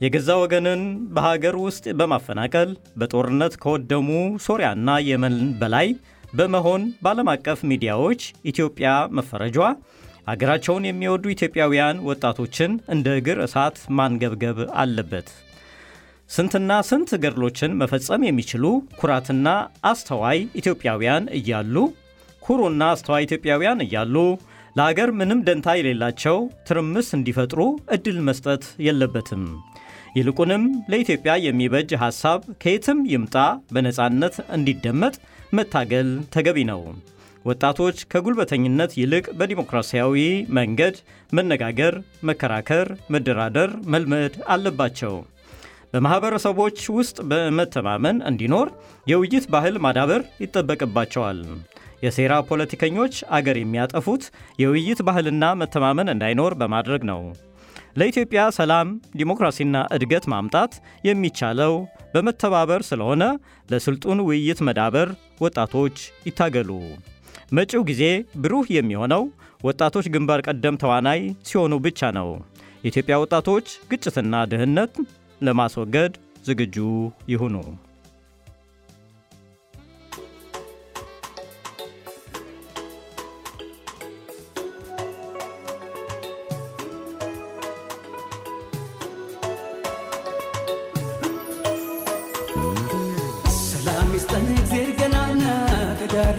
[0.00, 0.82] የገዛ ወገንን
[1.14, 4.08] በሀገር ውስጥ በማፈናቀል በጦርነት ከወደሙ
[4.44, 5.88] ሶሪያና የመን በላይ
[6.32, 9.58] በመሆን በዓለም አቀፍ ሚዲያዎች ኢትዮጵያ መፈረጇ
[10.32, 15.28] አገራቸውን የሚወዱ ኢትዮጵያውያን ወጣቶችን እንደ እግር እሳት ማንገብገብ አለበት።
[16.30, 18.64] ስንትና ስንት ገድሎችን መፈጸም የሚችሉ
[19.00, 19.48] ኩራትና
[19.90, 21.76] አስተዋይ ኢትዮጵያውያን እያሉ
[22.42, 24.16] ኩሩና አስተዋይ ኢትዮጵያውያን እያሉ
[24.76, 26.36] ለአገር ምንም ደንታ የሌላቸው
[26.68, 27.60] ትርምስ እንዲፈጥሩ
[27.94, 29.42] ዕድል መስጠት የለበትም።
[30.14, 33.36] ይልቁንም ለኢትዮጵያ የሚበጅ ሐሳብ ከየትም ይምጣ
[33.72, 35.14] በነፃነት እንዲደመጥ
[35.52, 36.82] መታገል ተገቢ ነው።
[37.44, 40.16] ወጣቶች ከጉልበተኝነት ይልቅ በዲሞክራሲያዊ
[40.58, 40.96] መንገድ
[41.32, 41.94] መነጋገር፣
[42.28, 45.14] መከራከር፣ መደራደር መልመድ አለባቸው።
[45.92, 48.68] በማኅበረሰቦች ውስጥ በመተማመን እንዲኖር
[49.06, 51.38] የውይይት ባህል ማዳበር ይጠበቅባቸዋል።
[52.04, 54.24] የሴራ ፖለቲከኞች አገር የሚያጠፉት
[54.62, 57.22] የውይይት ባህልና መተማመን እንዳይኖር በማድረግ ነው።
[57.96, 60.72] ለኢትዮጵያ ሰላም ዲሞክራሲና እድገት ማምጣት
[61.08, 61.74] የሚቻለው
[62.14, 63.22] በመተባበር ስለሆነ
[63.68, 65.08] ለስልጡን ውይይት መዳበር
[65.40, 65.96] ወጣቶች
[66.28, 66.70] ይታገሉ።
[67.52, 68.02] መጪው ጊዜ
[68.42, 69.22] ብሩህ የሚሆነው
[69.64, 72.30] ወጣቶች ግንባር ቀደም ተዋናይ ሲሆኑ ብቻ ነው።
[72.84, 74.94] የኢትዮጵያ ወጣቶች ግጭትና ድህነት
[75.40, 76.12] ለማስወገድ
[76.44, 76.76] ዝግጁ
[77.32, 77.54] ይሁኑ።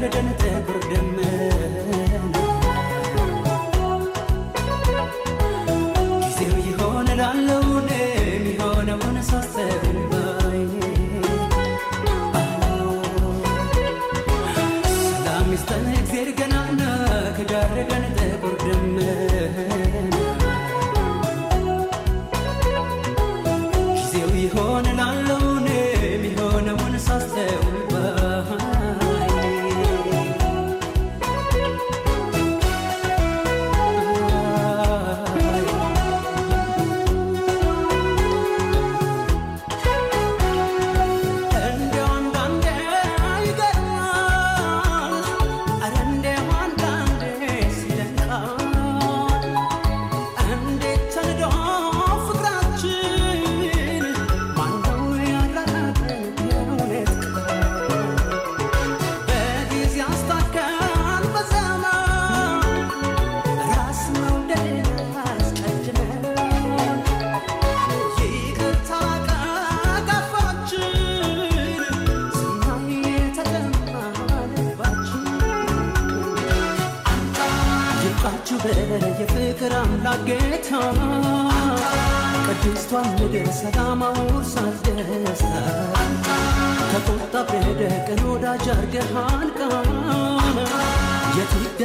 [0.02, 0.39] evident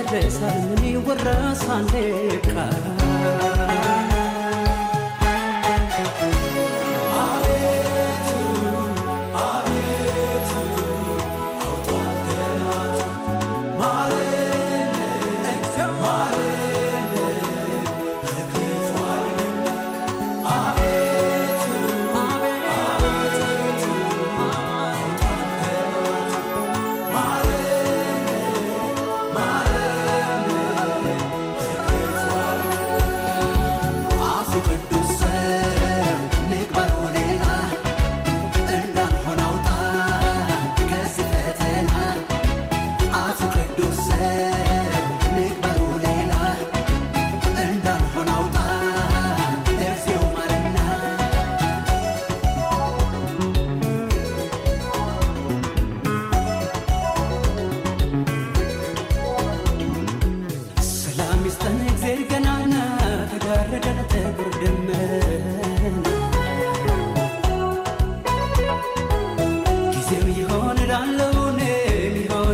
[0.04, 1.86] ይደረሳል ምን ይወረሳል?
[2.46, 3.63] ቃል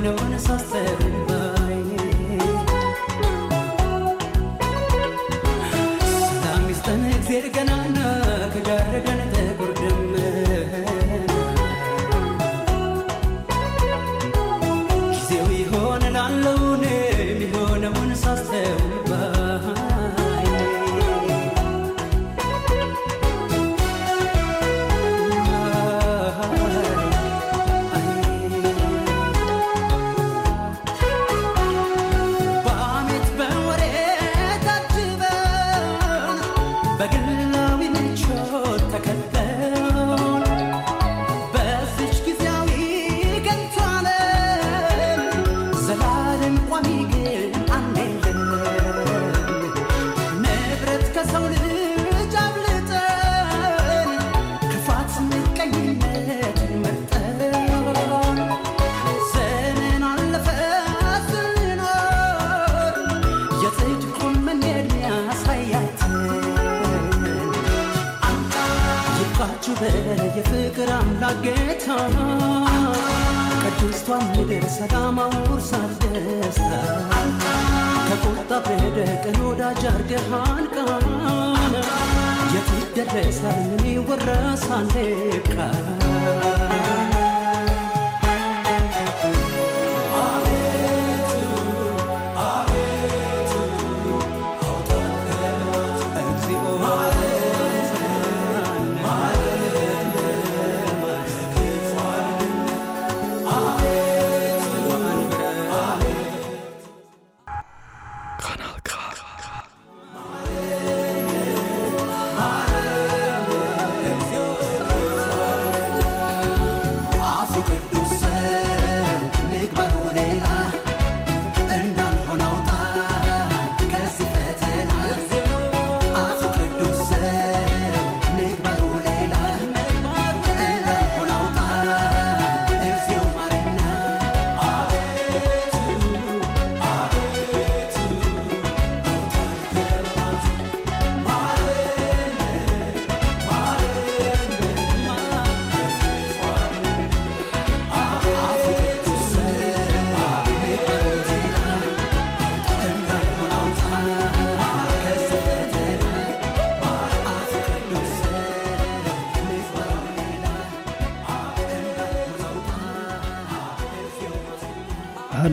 [0.03, 0.50] gonna wanna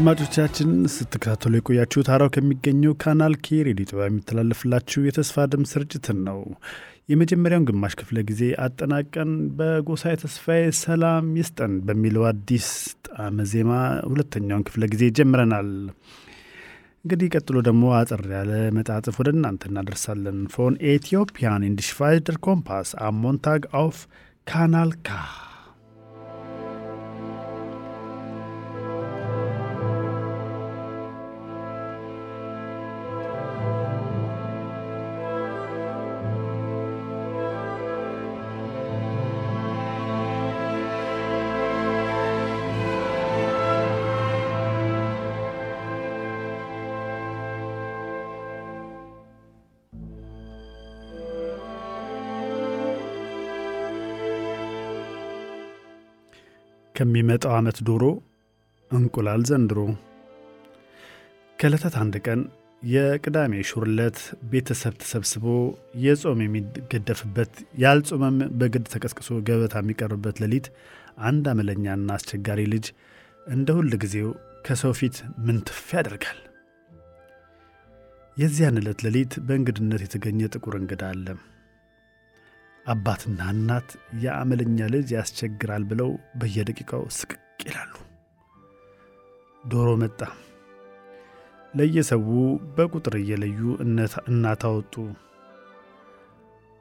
[0.09, 6.37] አድማጮቻችን ስትከታተሉ የቆያችሁት ሀራው ከሚገኘው ካናል ኬ ሬዲዮ ጣቢያ የሚተላለፍላችሁ የተስፋ ድምፅ ስርጭትን ነው።
[7.11, 12.67] የመጀመሪያውን ግማሽ ክፍለ ጊዜ አጠናቀን በጎሳዬ ተስፋዬ ሰላም ይስጠን በሚለው አዲስ
[13.07, 13.73] ጣዕመ ዜማ
[14.07, 15.71] ሁለተኛውን ክፍለ ጊዜ ጀምረናል።
[17.03, 23.99] እንግዲህ ቀጥሎ ደግሞ አጠር ያለ መጣጥፍ ወደ እናንተ እናደርሳለን። ፎን ኤቲዮፒያን ኢንዲሽቫይደር ኮምፓስ አሞንታግ አውፍ
[24.47, 24.93] ካናል
[56.97, 58.03] ከሚመጣው ዓመት ዶሮ
[58.91, 59.79] እንቁላል ዘንድሮ።
[61.59, 62.39] ከዕለታት አንድ ቀን
[62.83, 64.17] የቅዳሜ ሹርለት
[64.51, 65.45] ቤተሰብ ተሰብስቦ
[66.03, 70.67] የጾም የሚገደፍበት ያልጾመም በግድ ተቀስቅሶ ገበታ የሚቀርብበት ሌሊት
[71.27, 72.87] አንድ አመለኛና አስቸጋሪ ልጅ
[73.47, 74.29] እንደ ሁል ጊዜው
[74.67, 76.39] ከሰው ፊት ምንትፍ ያደርጋል።
[78.37, 81.27] የዚያን ዕለት ሌሊት በእንግድነት የተገኘ ጥቁር እንግዳ አለ።
[82.87, 83.89] አባትና እናት
[84.23, 86.09] የአመለኛ ልጅ ያስቸግራል ብለው
[86.39, 87.93] በየደቂቃው ስቅቅ ይላሉ።
[89.63, 90.19] ዶሮ መጣ።
[91.73, 92.23] ለየሰው
[92.75, 93.59] በቁጥር እየለዩ
[94.29, 94.93] እናት አወጡ።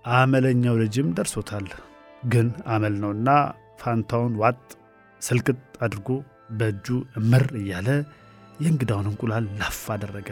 [0.05, 1.67] አመለኛው ልጅም ደርሶታል።
[2.27, 3.29] ግን አመል ነውና
[3.81, 4.61] ፋንታውን ዋጥ
[5.23, 6.09] ስልቅጥ አድርጎ
[6.59, 6.87] በእጁ
[7.21, 7.89] እምር እያለ
[8.61, 10.29] የእንግዳውን እንቁላል ላፍ አደረገ።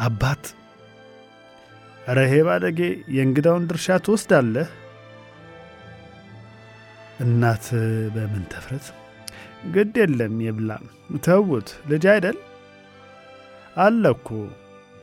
[0.00, 0.44] አባት
[2.02, 2.78] ኧረ ሄ ባደጌ
[3.16, 4.68] የእንግዳውን ድርሻ ትወስዳለህ።
[7.24, 7.66] እናት
[8.14, 8.86] በምን ተፍረት
[9.74, 10.70] ግድ የለም የብላ
[11.24, 12.38] ተውት፣ ልጅ አይደል
[13.76, 14.28] አለ እኮ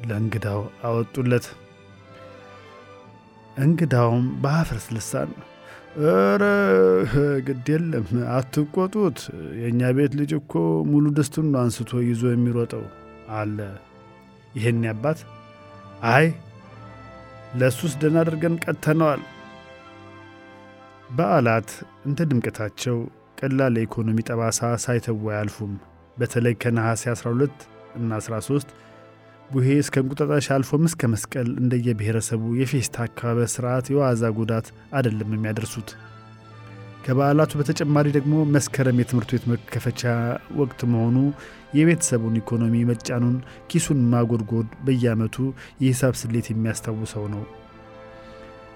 [0.07, 1.45] ለእንግዳው አወጡለት።
[3.57, 5.29] እንግዳውም በአፍረስ ልሳን
[6.01, 6.43] ኧረ
[7.47, 9.19] ግድ የለም አትቆጡት፣
[9.61, 10.53] የእኛ ቤት ልጅ እኮ
[10.89, 12.83] ሙሉ ድስቱን አንስቶ ይዞ የሚሮጠው
[13.37, 13.57] አለ።
[14.57, 15.19] ይህን አባት
[16.13, 16.27] አይ
[17.53, 19.21] ለእሱስ ደህና አድርገን ቀጥተነዋል።
[21.17, 21.69] በዓላት
[22.05, 22.97] እንደ ድምቀታቸው
[23.39, 25.73] ቀላል የኢኮኖሚ ጠባሳ ሳይተዉ አያልፉም።
[26.17, 27.65] በተለይ ከነሐሴ 12
[27.97, 28.71] እና 13
[29.49, 35.89] ቡሄ እስከ እንቁጣጣሽ አልፎም እስከ መስቀል እንደየብሔረሰቡ የፌስታ አካባቢ ስርዓት የዋዛ ጉዳት አይደለም የሚያደርሱት።
[37.07, 40.01] ከበዓላቱ በተጨማሪ ደግሞ መስከረም የትምህርት ቤት መከፈቻ
[40.57, 41.17] ወቅት መሆኑ
[41.77, 43.35] የቤተሰቡን ኢኮኖሚ መጫኑን፣
[43.69, 45.35] ኪሱን ማጎድጎድ በየዓመቱ
[45.81, 47.43] የሂሳብ ስሌት የሚያስታውሰው ነው።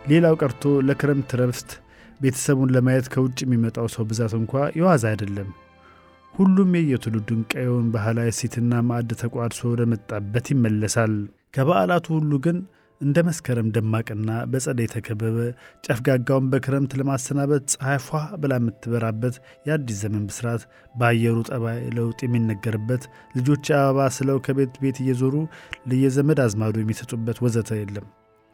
[0.06, 1.72] ሌላው ቀርቶ ለክረምት ረፍት
[2.20, 5.50] ቤተሰቡን ለማየት ከውጭ የሚመጣው ሰው ብዛት እንኳ የዋዛ አይደለም።
[6.34, 11.16] ሁሉም የየትውልዱን ቀየውን ባህላዊ እሴትና ማዕድ ተቋድሶ ወደ መጣበት ይመለሳል።
[11.54, 12.58] ከበዓላቱ ሁሉ ግን
[13.02, 15.38] እንደ መስከረም ደማቅና በጸደይ የተከበበ
[15.86, 19.36] ጨፍጋጋውን በክረምት ለማሰናበት ፀሐይ ፏ ብላ የምትበራበት
[19.68, 20.64] የአዲስ ዘመን ብስራት
[20.96, 23.06] በአየሩ ጠባይ ለውጥ የሚነገርበት
[23.38, 25.36] ልጆች አበባ ስለው ከቤት ቤት እየዞሩ
[25.92, 28.08] ለየዘመድ አዝማዱ የሚሰጡበት ወዘተ የለም።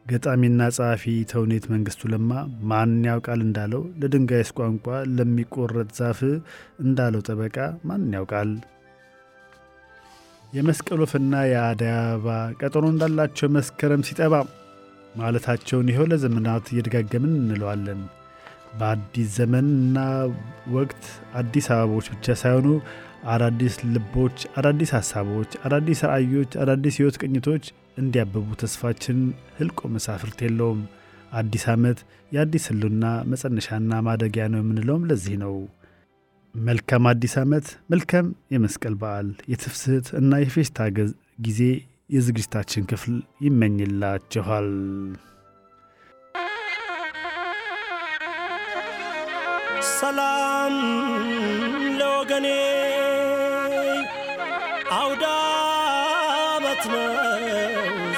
[0.06, 2.32] ገጣሚና ጸሐፊ ተውኔት መንግሥቱ ለማ
[2.70, 4.86] ማን ያውቃል እንዳለው ለድንጋይስ ቋንቋ
[5.16, 6.20] ለሚቆረጥ ዛፍ
[6.84, 8.52] እንዳለው ጠበቃ ማን ያውቃል
[10.54, 12.28] የመስቀል ወፍና የአደይ አበባ
[12.60, 14.36] ቀጠሮ እንዳላቸው መስከረም ሲጠባ
[15.16, 18.02] ማለታቸውን ይኸው ለዘመናት እየደጋገምን እንለዋለን።
[18.80, 19.98] በአዲስ ዘመንና
[20.76, 21.04] ወቅት
[21.40, 22.68] አዲስ አበቦች ብቻ ሳይሆኑ
[23.34, 27.66] አዳዲስ ልቦች፣ አዳዲስ ሐሳቦች፣ አዳዲስ ራእዮች፣ አዳዲስ ሕይወት ቅኝቶች
[28.02, 29.20] እንዲያብቡ ተስፋችን
[29.58, 30.82] ህልቆ መሳፍርት የለውም።
[31.34, 32.00] አዲስ ዓመት
[32.32, 35.56] የአዲስ ህሉና መጸነሻና ማደጊያ ነው የምንለውም ለዚህ ነው።
[36.58, 40.80] መልካም አዲስ ዓመት፣ መልካም የመስቀል በዓል፣ የትፍስህት እና የፌስታ
[41.46, 41.60] ጊዜ
[42.16, 44.70] የዝግጅታችን ክፍል ይመኝላችኋል።
[49.92, 50.76] ሰላም
[52.00, 52.48] ለወገኔ
[54.98, 55.24] አውደ
[56.48, 57.08] ዓመት ነው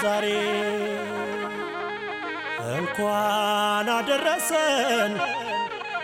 [0.03, 0.27] ዛሬ
[2.73, 5.13] እንኳን አደረሰን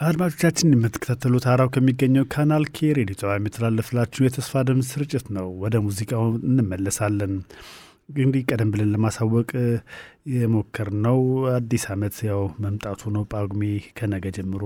[0.00, 6.24] አድማጮቻችን የምትከታተሉት ሀራው ከሚገኘው ካናል ኬ ሬዲዮ ጣቢያ የሚተላለፍላችሁ የተስፋ ድምፅ ስርጭት ነው። ወደ ሙዚቃው
[6.48, 7.34] እንመለሳለን።
[8.16, 9.50] እንግዲህ ቀደም ብለን ለማሳወቅ
[10.34, 11.20] የሞከርነው
[11.54, 13.62] አዲስ ዓመት ያው መምጣቱ ነው። ጳጉሜ
[13.98, 14.64] ከነገ ጀምሮ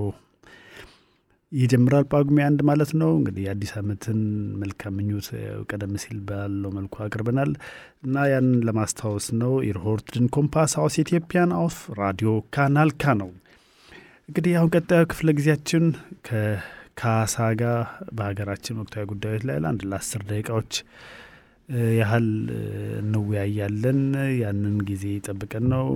[1.51, 4.19] ይጀምራል። ጳጉሜ አንድ ማለት ነው። እንግዲህ የአዲስ ዓመትን
[4.61, 5.27] መልካም ምኞት
[5.69, 7.51] ቀደም ሲል ባለው መልኩ አቅርበናል
[8.05, 12.91] እና ያንን ለማስታወስ ነው። Ihr hört den Kompass aus Äthiopien auf Radio Kanal
[13.21, 13.29] ነው።
[14.29, 15.83] እንግዲህ አሁን ቀጣዩ ክፍለ ጊዜያችን
[16.27, 17.77] ከካሳ ጋር
[18.17, 20.73] በሀገራችን ወቅታዊ ጉዳዮች ላይ ለአንድ ለአስር ደቂቃዎች
[21.97, 22.27] ያህል
[23.01, 24.01] እንወያያለን።
[24.41, 25.87] ያንን ጊዜ ጠብቀን ነው።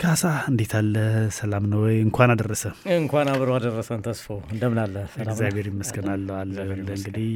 [0.00, 0.94] ካሳ እንዴት አለ?
[1.36, 1.96] ሰላም ነው ወይ?
[2.04, 2.62] እንኳን አደረሰ።
[2.94, 4.94] እንኳን አብሮ አደረሰን። ተስፎ እንደምን አለ?
[5.24, 7.28] እግዚአብሔር ይመስገናል አለ። እንግዲህ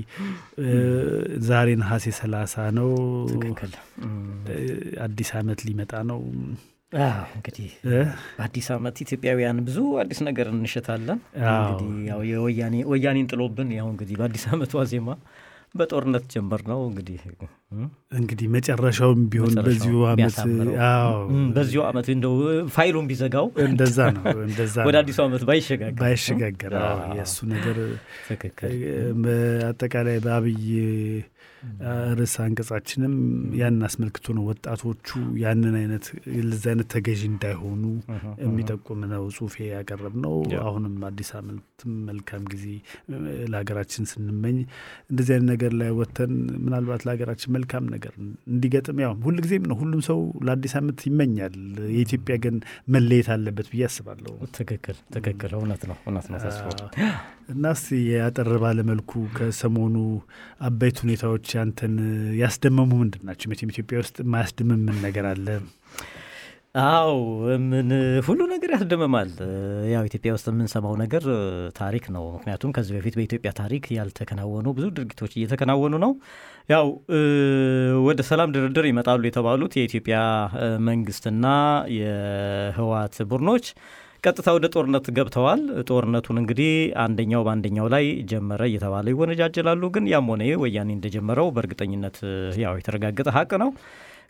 [1.49, 2.91] ዛሬ ነሐሴ ሰላሳ ነው።
[5.07, 6.21] አዲስ ዓመት ሊመጣ ነው።
[7.37, 11.19] እንግዲህ በአዲስ ዓመት ኢትዮጵያውያን ብዙ አዲስ ነገር እንሸታለን።
[11.63, 11.89] እንግዲህ
[12.93, 15.09] ወያኔን ጥሎብን ያው እንግዲህ በአዲስ ዓመት ዋዜማ
[15.79, 17.21] በጦርነት ጀመር ነው እንግዲህ።
[18.19, 20.37] እንግዲህ መጨረሻውም ቢሆን በዚሁ ዓመት
[21.57, 22.35] በዚሁ ዓመት እንደው
[22.75, 26.75] ፋይሉን ቢዘጋው እንደዛ ነው እንደዛ ወደ አዲሱ ዓመት ባይሸጋገር። ባይሸጋገር
[27.17, 27.79] የእሱ ነገር
[29.69, 30.63] አጠቃላይ በአብይ
[32.19, 33.15] ርዕስ አንቀጻችንም
[33.61, 35.09] ያንን አስመልክቶ ነው ወጣቶቹ
[35.43, 36.07] ያንን አይነት
[36.47, 37.83] ለዚ አይነት ተገዢ እንዳይሆኑ
[38.43, 42.65] የሚጠቁም ነው ጽሁፌ ያቀረብ ነው። አሁንም አዲስ ዓመትም መልካም ጊዜ
[43.53, 44.59] ለሀገራችን ስንመኝ
[45.11, 46.33] እንደዚህ አይነት ነገር ላይ ወጥተን
[46.65, 48.15] ምናልባት ለሀገራችን መልካም ነገር
[48.51, 51.57] እንዲገጥም ያው ሁልጊዜም ነው ሁሉም ሰው ለአዲስ ዓመት ይመኛል።
[51.97, 52.57] የኢትዮጵያ ግን
[52.89, 56.65] መለየት አለበት ብዬ አስባለሁ። ትክክል ትክክል። እውነት ነው እውነት ነው ተስፋ
[57.49, 59.97] እና እስቲ ያጠር ባለመልኩ ከሰሞኑ
[60.69, 61.95] አበይት ሁኔታዎች ያንተን
[62.41, 63.47] ያስደመሙ ምንድን ናቸው?
[63.53, 65.47] መቼም ኢትዮጵያ ውስጥ የማያስደምም ምን ነገር አለ?
[66.87, 67.13] አው
[67.69, 67.87] ምን
[68.27, 69.31] ሁሉ ነገር ያስደምማል።
[69.93, 71.25] ያው ኢትዮጵያ ውስጥ የምንሰማው ነገር
[71.79, 76.13] ታሪክ ነው። ምክንያቱም ከዚህ በፊት በኢትዮጵያ ታሪክ ያልተከናወኑ ብዙ ድርጊቶች እየተከናወኑ ነው።
[76.71, 76.87] ያው
[78.07, 80.19] ወደ ሰላም ድርድር ይመጣሉ የተባሉት የኢትዮጵያ
[80.89, 81.47] መንግስትና
[82.01, 83.67] የህወሓት ቡድኖች
[84.27, 86.71] ቀጥታ ወደ ጦርነት ገብተዋል። ጦርነቱን እንግዲህ
[87.03, 92.19] አንደኛው በአንደኛው ላይ ጀመረ እየተባለ ይወነጃጀላሉ። ግን ያም ሆነ ወያኔ እንደጀመረው በእርግጠኝነት
[92.63, 93.71] ያው የተረጋገጠ ሀቅ ነው።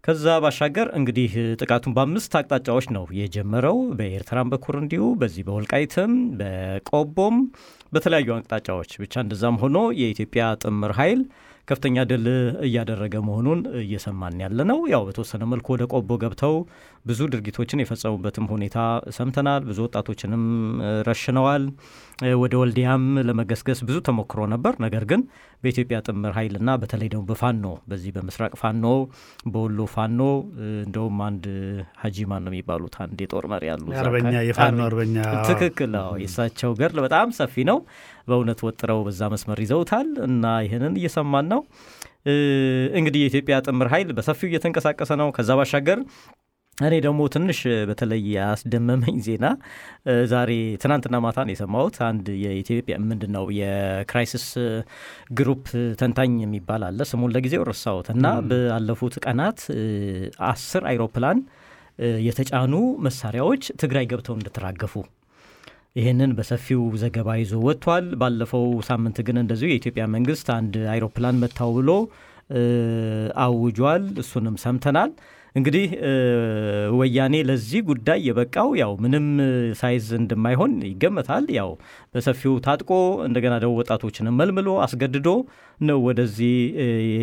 [0.04, 1.30] ከዛ ባሻገር እንግዲህ
[1.60, 7.36] ጥቃቱን በአምስት አቅጣጫዎች ነው የጀመረው። በኤርትራም በኩል እንዲሁ በዚህ በወልቃይትም በቆቦም
[7.92, 11.20] በተለያዩ አቅጣጫዎች ብቻ እንደዛም ሆኖ የኢትዮጵያ ጥምር ኃይል
[11.68, 12.26] ከፍተኛ ድል
[12.66, 16.54] እያደረገ መሆኑን እየሰማን ያለ ነው። ያው በተወሰነ መልኩ ወደ ቆቦ ገብተው
[17.06, 18.76] ብዙ ድርጊቶችን የፈጸሙበትም ሁኔታ
[19.16, 20.44] ሰምተናል። ብዙ ወጣቶችንም
[21.08, 21.64] ረሽነዋል።
[22.42, 25.22] ወደ ወልዲያም ለመገስገስ ብዙ ተሞክሮ ነበር። ነገር ግን
[25.62, 28.84] በኢትዮጵያ ጥምር ኃይልና በተለይ ደግሞ በፋኖ በዚህ በምስራቅ ፋኖ፣
[29.52, 30.20] በወሎ ፋኖ
[30.84, 31.44] እንደውም አንድ
[32.02, 35.16] ሀጂ ማን ነው የሚባሉት አንድ የጦር መሪ ያሉ አርበኛ የፋኖ አርበኛ
[35.48, 37.80] ትክክል። የእሳቸው ገድል በጣም ሰፊ ነው።
[38.28, 41.60] በእውነት ወጥረው በዛ መስመር ይዘውታል እና ይህንን እየሰማን ነው።
[42.98, 46.00] እንግዲህ የኢትዮጵያ ጥምር ኃይል በሰፊው እየተንቀሳቀሰ ነው። ከዛ ባሻገር
[46.78, 47.58] እኔ ደግሞ ትንሽ
[47.88, 49.46] በተለይ ያስደመመኝ ዜና
[50.32, 50.50] ዛሬ
[50.82, 54.44] ትናንትና ማታ ነው የሰማሁት። አንድ የኢትዮጵያ ምንድን ነው የ Crisis
[55.38, 55.64] Group
[56.00, 59.60] ተንታኝ የሚባል አለ። ስሙን ለጊዜው ረሳሁት እና ባለፉት ቀናት
[60.50, 61.40] አስር አይሮፕላን
[62.26, 62.74] የተጫኑ
[63.06, 64.94] መሳሪያዎች ትግራይ ገብተው እንደተራገፉ
[65.96, 71.90] ይህንን በሰፊው ዘገባ ይዞ ወጥቷል። ባለፈው ሳምንት ግን እንደዚሁ የኢትዮጵያ መንግስት አንድ አይሮፕላን መታው ብሎ
[73.44, 75.10] አውጇል። እሱንም ሰምተናል።
[75.54, 75.84] እንግዲህ
[76.96, 79.26] ወያኔ ለዚህ ጉዳይ የበቃው ያው ምንም
[79.78, 81.70] ሳይዝ እንደማይሆን ይገመታል። ያው
[82.14, 82.90] በሰፊው ታጥቆ
[83.28, 85.28] እንደገና ደግሞ ወጣቶችንም መልምሎ አስገድዶ
[85.80, 86.54] ነው ወደዚህ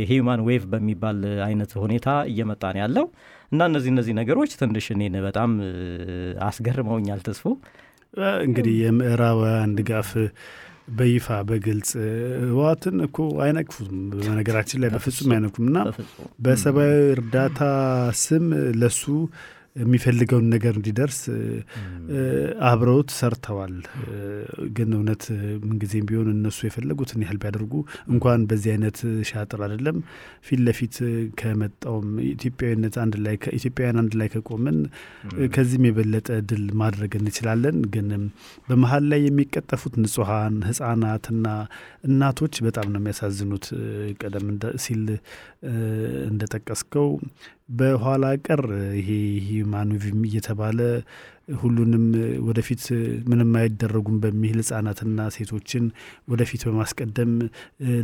[0.09, 3.05] human wave በሚባል አይነት ሁኔታ እየመጣ ነው ያለው
[3.51, 5.51] እና እነዚህ እነዚህ ነገሮች ትንሽ እኔን በጣም
[6.47, 7.45] አስገርመውኛል። ተስፎ
[8.43, 10.09] እንግዲህ የምዕራባውያን ድጋፍ
[10.91, 11.91] በይፋ በግልጽ
[12.43, 15.80] ህወሓትን እኮ አይነቅፉም። በነገራችን ላይ በፍጹም አይነቅፉም እና
[16.39, 17.59] በሰብአዊ እርዳታ
[18.24, 18.45] ስም
[18.82, 19.03] ለሱ
[19.76, 21.19] የሚፈልገውን ነገር እንዲደርስ
[22.69, 23.76] አብረውት ሰርተዋል።
[24.76, 25.24] ግን እውነት
[25.63, 27.74] ምንጊዜም ቢሆን እነሱ የፈለጉትን ያህል ቢያደርጉ
[28.13, 28.97] እንኳን በዚህ አይነት
[29.30, 29.97] ሻጥር አይደለም
[30.47, 30.97] ፊት ለፊት
[31.39, 34.78] ከመጣውም ኢትዮጵያዊነት አንድ ላይ ኢትዮጵያውያን አንድ ላይ ከቆምን
[35.55, 38.09] ከዚህም የበለጠ ድል ማድረግ እንችላለን። ግን
[38.67, 41.47] በመሀል ላይ የሚቀጠፉት ንጹሐን ህጻናትና
[42.07, 43.67] እናቶች በጣም ነው የሚያሳዝኑት።
[44.21, 44.47] ቀደም
[44.84, 45.03] ሲል
[46.30, 47.09] እንደጠቀስከው
[47.74, 48.61] በኋላ ቀር
[48.97, 49.09] ይሄ
[49.45, 50.80] ሂዩማን ዌቭ እየተባለ
[51.61, 52.05] ሁሉንም
[52.47, 52.84] ወደፊት
[53.30, 55.86] ምንም አይደረጉም በሚል ህጻናትና ሴቶችን
[56.32, 57.32] ወደፊት በማስቀደም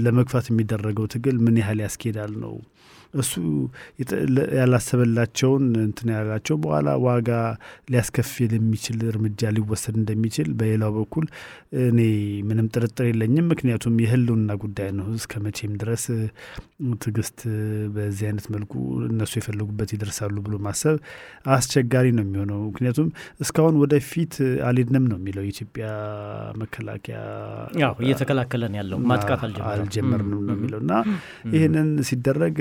[0.06, 2.56] ለመግፋት የሚደረገው ትግል ምን ያህል ያስኬዳል ነው።
[3.14, 3.34] እሱ
[4.58, 7.30] ያላሰበላቸውን እንትን ያላቸው በኋላ ዋጋ
[7.92, 11.26] ሊያስከፍል የሚችል እርምጃ ሊወሰድ እንደሚችል በሌላው በኩል
[11.84, 12.00] እኔ
[12.50, 16.06] ምንም ጥርጥር የለኝም። ምክንያቱም የህልውና ጉዳይ ነው። እስከ መቼም ድረስ
[17.02, 17.40] ትዕግስት
[17.96, 18.74] በዚህ አይነት መልኩ
[19.10, 20.98] እነሱ የፈለጉበት ይደርሳሉ ብሎ ማሰብ
[21.54, 23.10] አስቸጋሪ ነው የሚሆነው። ምክንያቱም
[23.44, 24.34] እስካሁን ወደፊት
[24.70, 25.88] አልሄድንም ነው የሚለው የኢትዮጵያ
[26.62, 27.18] መከላከያ
[28.04, 29.42] እየተከላከለን ያለው ማጥቃት
[29.74, 30.94] አልጀመርንም ነው የሚለው እና
[31.54, 32.58] ይህንን ሲደረግ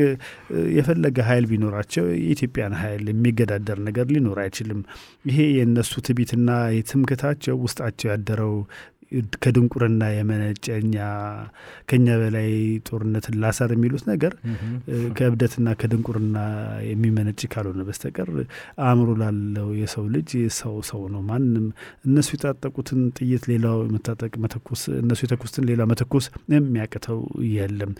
[0.76, 4.80] የፈለገ ኃይል ቢኖራቸው የኢትዮጵያን ኃይል የሚገዳደር ነገር ሊኖር አይችልም።
[5.24, 8.54] ይሄ የእነሱ ትቢትና የትምክታቸው ውስጣቸው ያደረው
[9.42, 10.96] ከድንቁርና የመነጨ እኛ
[11.90, 12.48] ከኛ በላይ
[12.88, 14.32] ጦርነትን ላሳር የሚሉት ነገር
[15.18, 16.38] ከእብደትና ከድንቁርና
[16.88, 18.30] የሚመነጭ ካልሆነ በስተቀር
[18.84, 21.66] አእምሮ ላለው የሰው ልጅ ሰው ሰው ነው። ማንም
[22.08, 27.20] እነሱ የታጠቁትን ጥይት ሌላው መታጠቅ መተኮስ፣ እነሱ የተኩስትን ሌላ መተኮስ የሚያቅተው
[27.54, 27.92] የለም።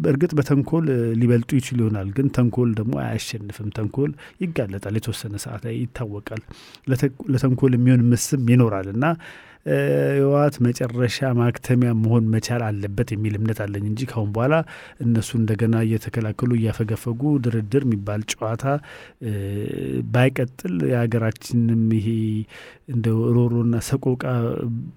[0.00, 0.86] በእርግጥ በተንኮል
[1.20, 4.10] ሊበልጡ ይችሉ ይሆናል፣ ግን ተንኮል ደግሞ አያሸንፍም። ተንኮል
[4.40, 6.42] ይጋለጣል፣ የተወሰነ ሰዓት ላይ ይታወቃል።
[7.32, 9.04] ለተንኮል የሚሆን ምስም ይኖራል እና
[9.66, 14.54] ህወሓት መጨረሻ ማክተሚያ መሆን መቻል አለበት የሚል እምነት አለኝ እንጂ ካሁን በኋላ
[15.04, 18.64] እነሱ እንደገና እየተከላከሉ እያፈገፈጉ ድርድር የሚባል ጨዋታ
[20.14, 22.08] ባይቀጥል የሀገራችንም ይሄ
[22.90, 24.24] እንደው ሮሮና ሰቆቃ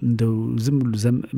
[0.05, 0.33] እንደው
[0.65, 0.93] ዝም ብሎ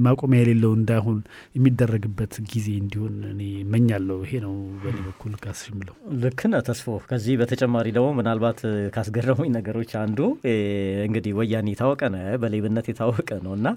[0.05, 1.19] ማቆሚያ የሌለው እንዳይሆን
[1.57, 7.35] የሚደረግበት ጊዜ እንዲሆን እኔ እመኛለሁ። ይሄ ነው በእኔ በኩል ካስሽ ምለው። ልክ ነህ ተስፎ። ከዚህ
[7.41, 8.59] በተጨማሪ ደግሞ ምናልባት
[8.95, 10.19] ካስገረሙኝ ነገሮች አንዱ
[11.05, 13.67] እንግዲህ ወያኔ የታወቀ ነው በሌብነት የታወቀ ነው እና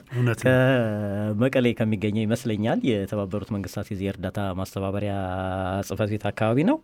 [0.43, 5.15] ከመቀሌ ከሚገኘው ይመስለኛል የተባበሩት መንግስታት የዚህ እርዳታ ማስተባበሪያ
[5.89, 6.79] ጽህፈት ቤት አካባቢ ነው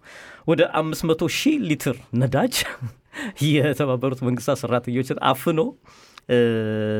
[0.46, 2.54] ወደ አምስት መቶ ሺህ ሊትር ነዳጅ
[3.48, 5.60] የተባበሩት መንግስታት ሰራተኞችን አፍኖ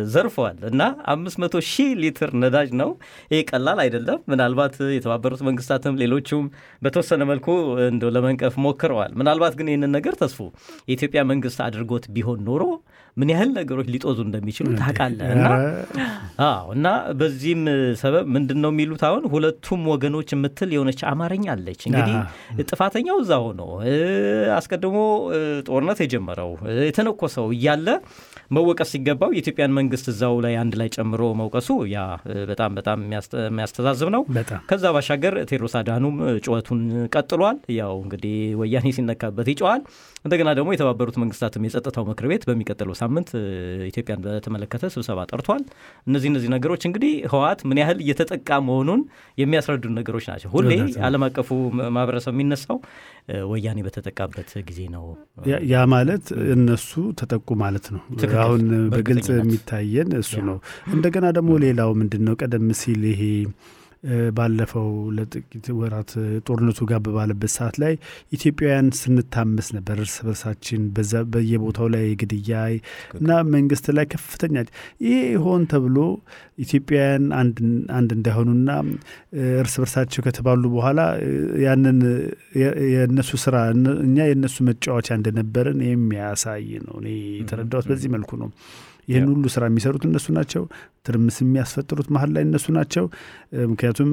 [0.08, 0.82] ዘርፈዋል እና
[1.12, 2.90] አምስት መቶ ሺህ ሊትር ነዳጅ ነው።
[3.32, 6.44] ይህ ቀላል አይደለም። ምናልባት የተባበሩት መንግስታትም ሌሎቹም
[6.82, 7.48] በተወሰነ መልኩ
[7.88, 10.40] እንደው ለመንቀፍ ሞክረዋል። ምናልባት ግን ይህንን ነገር ተስፎ
[10.88, 12.62] የኢትዮጵያ መንግስት አድርጎት ቢሆን ኖሮ
[13.18, 15.46] ምን ያህል ነገሮች ሊጦዙ እንደሚችሉ ታውቃለህ። እና
[16.46, 16.88] አዎ እና
[17.20, 17.62] በዚህም
[18.00, 22.16] ሰበብ ምንድን ነው የሚሉት አሁን ሁለቱም ወገኖች የምትል የሆነች አማርኛ አለች። እንግዲህ
[22.66, 23.62] ጥፋተኛው እዛ ሆኖ
[24.58, 24.96] አስቀድሞ
[25.68, 26.50] ጦርነት የጀመረው
[26.86, 27.88] የተነኮሰው እያለ
[28.56, 31.98] መወቀስ ሲገባው የኢትዮጵያን መንግስት እዛው ላይ አንድ ላይ ጨምሮ መውቀሱ ያ
[32.50, 32.98] በጣም በጣም
[33.40, 34.22] የሚያስተዛዝብ ነው።
[34.70, 36.80] ከዛ ባሻገር ቴዎድሮስ አድሃኖም ጩኸቱን
[37.12, 39.82] ቀጥሏል። ያው እንግዲህ ወያኔ ሲነካበት ይጨዋል።
[40.24, 43.28] እንደገና ደግሞ የተባበሩት መንግስታትም የጸጥታው ምክር ቤት በሚቀጥለው ሳምንት
[43.88, 45.62] ኢትዮጵያን በተመለከተ ስብሰባ ጠርቷል።
[46.08, 49.00] እነዚህ እነዚህ ነገሮች እንግዲህ ህወሓት ምን ያህል እየተጠቃ መሆኑን
[49.38, 50.70] የሚያስረዱን ነገሮች ናቸው። ሁሌ
[51.08, 51.48] ዓለም አቀፉ
[51.90, 52.78] ማህበረሰብ የሚነሳው
[53.50, 55.04] ወያኔ በተጠቃበት ጊዜ ነው።
[55.72, 56.90] ያ ማለት እነሱ
[57.20, 58.02] ተጠቁ ማለት ነው።
[58.44, 58.62] አሁን
[58.94, 60.58] በግልጽ የሚታየን እሱ ነው።
[60.94, 63.22] እንደገና ደግሞ ሌላው ምንድን ነው ቀደም ሲል ይሄ
[64.36, 64.86] ባለፈው
[65.16, 66.10] ለጥቂት ወራት
[66.46, 67.94] ጦርነቱ ጋብ ባለበት ሰዓት ላይ
[68.32, 70.82] ኢትዮጵያውያን ስንታመስ ነበር እርስ በርሳችን
[71.32, 72.60] በየቦታው ላይ ግድያ
[73.18, 74.56] እና መንግስት ላይ ከፍተኛ
[75.06, 75.96] ይሄ ሆን ተብሎ
[76.58, 77.24] ኢትዮጵያውያን
[77.96, 78.70] አንድ እንዳይሆኑና
[79.60, 81.00] እርስ በርሳቸው ከተባሉ በኋላ
[81.64, 81.98] ያንን
[82.92, 83.56] የእነሱ ስራ
[84.04, 88.50] እኛ የእነሱ መጫወቻ እንደነበርን የሚያሳይ ነው። እኔ የተረዳሁት በዚህ መልኩ ነው።
[89.08, 90.62] ይህን ሁሉ ስራ የሚሰሩት እነሱ ናቸው።
[91.06, 93.04] ትርምስ የሚያስፈጥሩት መሀል ላይ እነሱ ናቸው።
[93.70, 94.10] ምክንያቱም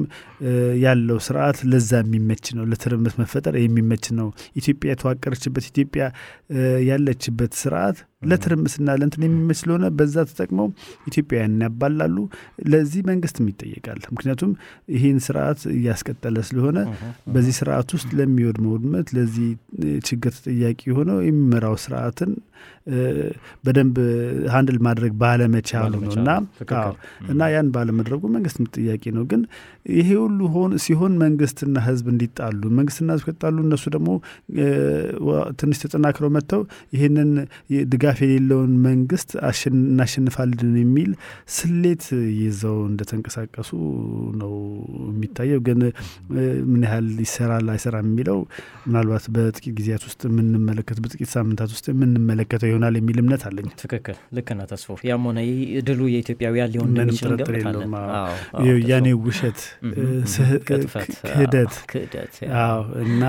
[0.84, 4.28] ያለው ስርዓት ለዛ የሚመች ነው፣ ለትርምስ መፈጠር የሚመች ነው።
[4.60, 6.04] ኢትዮጵያ የተዋቀረችበት ኢትዮጵያ
[6.90, 10.68] ያለችበት ስርዓት ለትርምስና ለእንትን የሚመች ስለሆነ በዛ ተጠቅመው
[11.10, 12.16] ኢትዮጵያውያን ያባላሉ።
[12.70, 14.52] ለዚህ መንግስትም ይጠየቃል። ምክንያቱም
[14.94, 16.78] ይህን ስርዓት እያስቀጠለ ስለሆነ
[17.34, 19.48] በዚህ ስርዓት ውስጥ ለሚወድመው ውድመት ለዚህ
[20.08, 22.32] ችግር ተጠያቂ የሆነው የሚመራው ስርዓትን
[23.64, 23.96] በደንብ
[24.52, 26.30] ሀንድል ማድረግ ባለመቻሉ ነው እና
[27.32, 29.42] እና ያን ባለመድረጉ መንግስት ጥያቄ ነው። ግን
[29.96, 34.08] ይሄ ሁሉ ሆን ሲሆን መንግስትና ህዝብ እንዲጣሉ መንግስትና ህዝብ ከጣሉ እነሱ ደግሞ
[35.60, 36.62] ትንሽ ተጠናክረው መጥተው
[36.96, 37.30] ይህንን
[38.06, 39.30] ድጋፍ የሌለውን መንግስት
[39.68, 41.08] እናሸንፋለን የሚል
[41.54, 42.04] ስሌት
[42.40, 43.70] ይዘው እንደተንቀሳቀሱ
[44.40, 44.52] ነው
[45.08, 45.80] የሚታየው። ግን
[46.68, 48.38] ምን ያህል ይሰራል አይሰራም የሚለው
[48.86, 54.50] ምናልባት በጥቂት ጊዜያት ውስጥ የምንመለከት በጥቂት ሳምንታት ውስጥ የምንመለከተው ይሆናል የሚል እምነት አለኝ። ትክክል፣ ልክ
[54.58, 55.38] ነህ ተስፎ። ያም ሆነ
[55.88, 57.96] ድሉ የኢትዮጵያውያን ሊሆን እንደሚችል እንገምታለን።
[58.90, 59.60] ያኔ ውሸት፣
[61.88, 62.36] ክህደት
[63.06, 63.22] እና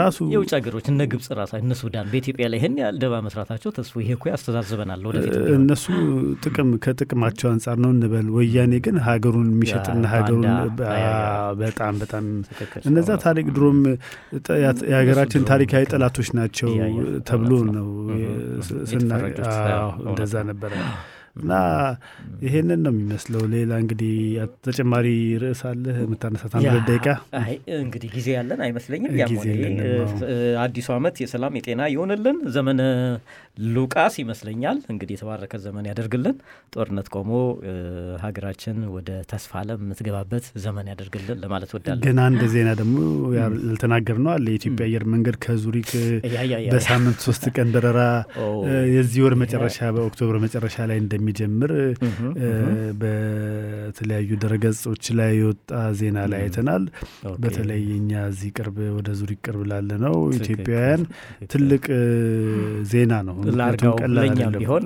[0.00, 3.94] ራሱ የውጭ ሀገሮች እነ ግብጽ ራሳ እነ ሱዳን በኢትዮጵያ ላይ ይህን ያህል ደባ መስራታቸው ተስፎ
[3.98, 5.84] ይሄ እኮ ያስተዛዝበናል ወደፊት። እነሱ
[6.44, 10.46] ጥቅም ከጥቅማቸው አንጻር ነው እንበል። ወያኔ ግን ሀገሩን የሚሸጥና ሀገሩን
[11.62, 12.24] በጣም በጣም
[12.90, 13.80] እነዛ ታሪክ ድሮም
[14.88, 16.72] የሀገራችን ታሪካዊ ጠላቶች ናቸው
[17.30, 17.88] ተብሎ ነው
[20.08, 20.74] እንደዛ ነበረ።
[21.38, 21.52] እና
[22.44, 24.14] ይሄንን ነው የሚመስለው። ሌላ እንግዲህ
[24.66, 25.06] ተጨማሪ
[25.42, 27.06] ርዕስ አለ የምታነሳት አንድ ደቂቃ
[27.40, 29.34] አይ እንግዲህ ጊዜ ያለን አይመስለኝም። ያም
[30.64, 32.80] አዲሱ ዓመት የሰላም የጤና ይሆንልን። ዘመነ
[33.58, 36.36] ሉቃስ ይመስለኛል እንግዲህ የተባረከ ዘመን ያደርግልን።
[36.74, 37.30] ጦርነት ቆሞ
[38.22, 42.96] ሀገራችን ወደ ተስፋ ዓለም የምትገባበት ዘመን ያደርግልን ለማለት ወዳለሁ። ግን አንድ ዜና ደግሞ
[43.38, 45.90] ያልተናገር ነው አለ የኢትዮጵያ አየር መንገድ ከዙሪክ
[46.74, 48.00] በሳምንት ሶስት ቀን በረራ
[48.94, 51.72] የዚህ ወር መጨረሻ በኦክቶበር መጨረሻ ላይ እንደሚጀምር
[53.02, 56.84] በተለያዩ ድረገጾች ላይ የወጣ ዜና ላይ አይተናል።
[57.42, 61.02] በተለይ እኛ እዚህ ቅርብ ወደ ዙሪክ ቅርብ ላለ ነው ኢትዮጵያውያን
[61.52, 61.84] ትልቅ
[62.90, 64.84] ዜና ነው። ላርጋው አይደለም። ቢሆን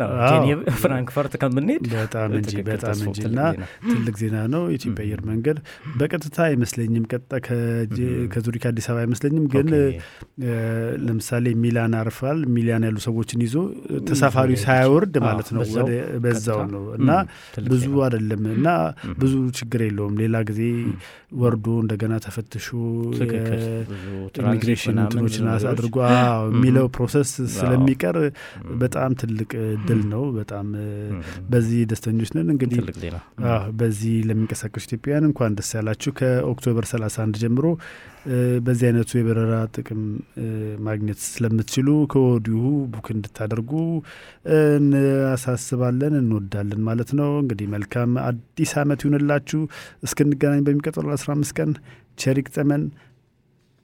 [0.82, 5.58] ፍራንክፈርት ከምንሄድ በጣም እንጂ በጣም እንጂ እና ዜና። ትልቅ ዜና ነው። የኢትዮጵያ አየር መንገድ
[5.98, 7.32] በቀጥታ አይመስለኝም ቀጥታ
[8.32, 9.68] ከዙሪክ አዲስ አበባ አይመስለኝም፣ ግን
[11.06, 13.56] ለምሳሌ ሚላን አርፋል። ሚላን ያሉ ሰዎችን ይዞ
[14.08, 15.62] ተሳፋሪው ሳያወርድ ማለት ነው
[16.24, 17.10] በዛው ነው እና
[17.70, 18.68] ብዙ አይደለም እና
[19.20, 20.60] ብዙ ችግር የለውም። ሌላ ጊዜ
[21.42, 22.66] ወርዶ እንደገና ተፈትሾ
[24.42, 25.96] ኢሚግሬሽን እንትኖችን አድርጎ
[26.52, 28.16] የሚለው process ስለሚቀር
[28.82, 29.50] በጣም ትልቅ
[29.86, 30.66] ድል ነው። በጣም
[31.50, 32.80] በዚህ ደስተኞች ነን። እንግዲህ
[33.80, 37.66] በዚህ ለሚንቀሳቀሱ ኢትዮጵያውያን እንኳን ደስ ያላችሁ። ከ October 31 ጀምሮ
[38.64, 40.02] በዚህ አይነቱ የበረራ ጥቅም
[40.84, 42.60] ማግኘት ስለምትችሉ ከወዲሁ
[42.92, 43.70] book እንድታደርጉ
[44.76, 49.60] እናሳስባለን፣ እንወዳለን ማለት ነው። እንግዲህ መልካም አዲስ ዓመት ይሁንላችሁ።
[50.06, 51.72] እስክንገናኝ በሚቀጥለው 15 ቀን
[52.18, 52.84] ቸር ይግጠመን።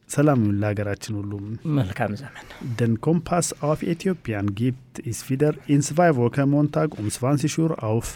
[0.10, 1.46] ሰላም ይሁን ለሀገራችን ሁሉም።
[1.78, 2.48] መልካም ዘመን
[2.80, 8.10] Den Kompass auf Äthiopien gibt es wieder in zwei Wochen Montag um 20 Uhr auf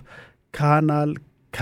[0.54, 1.14] Kanal
[1.54, 1.62] K.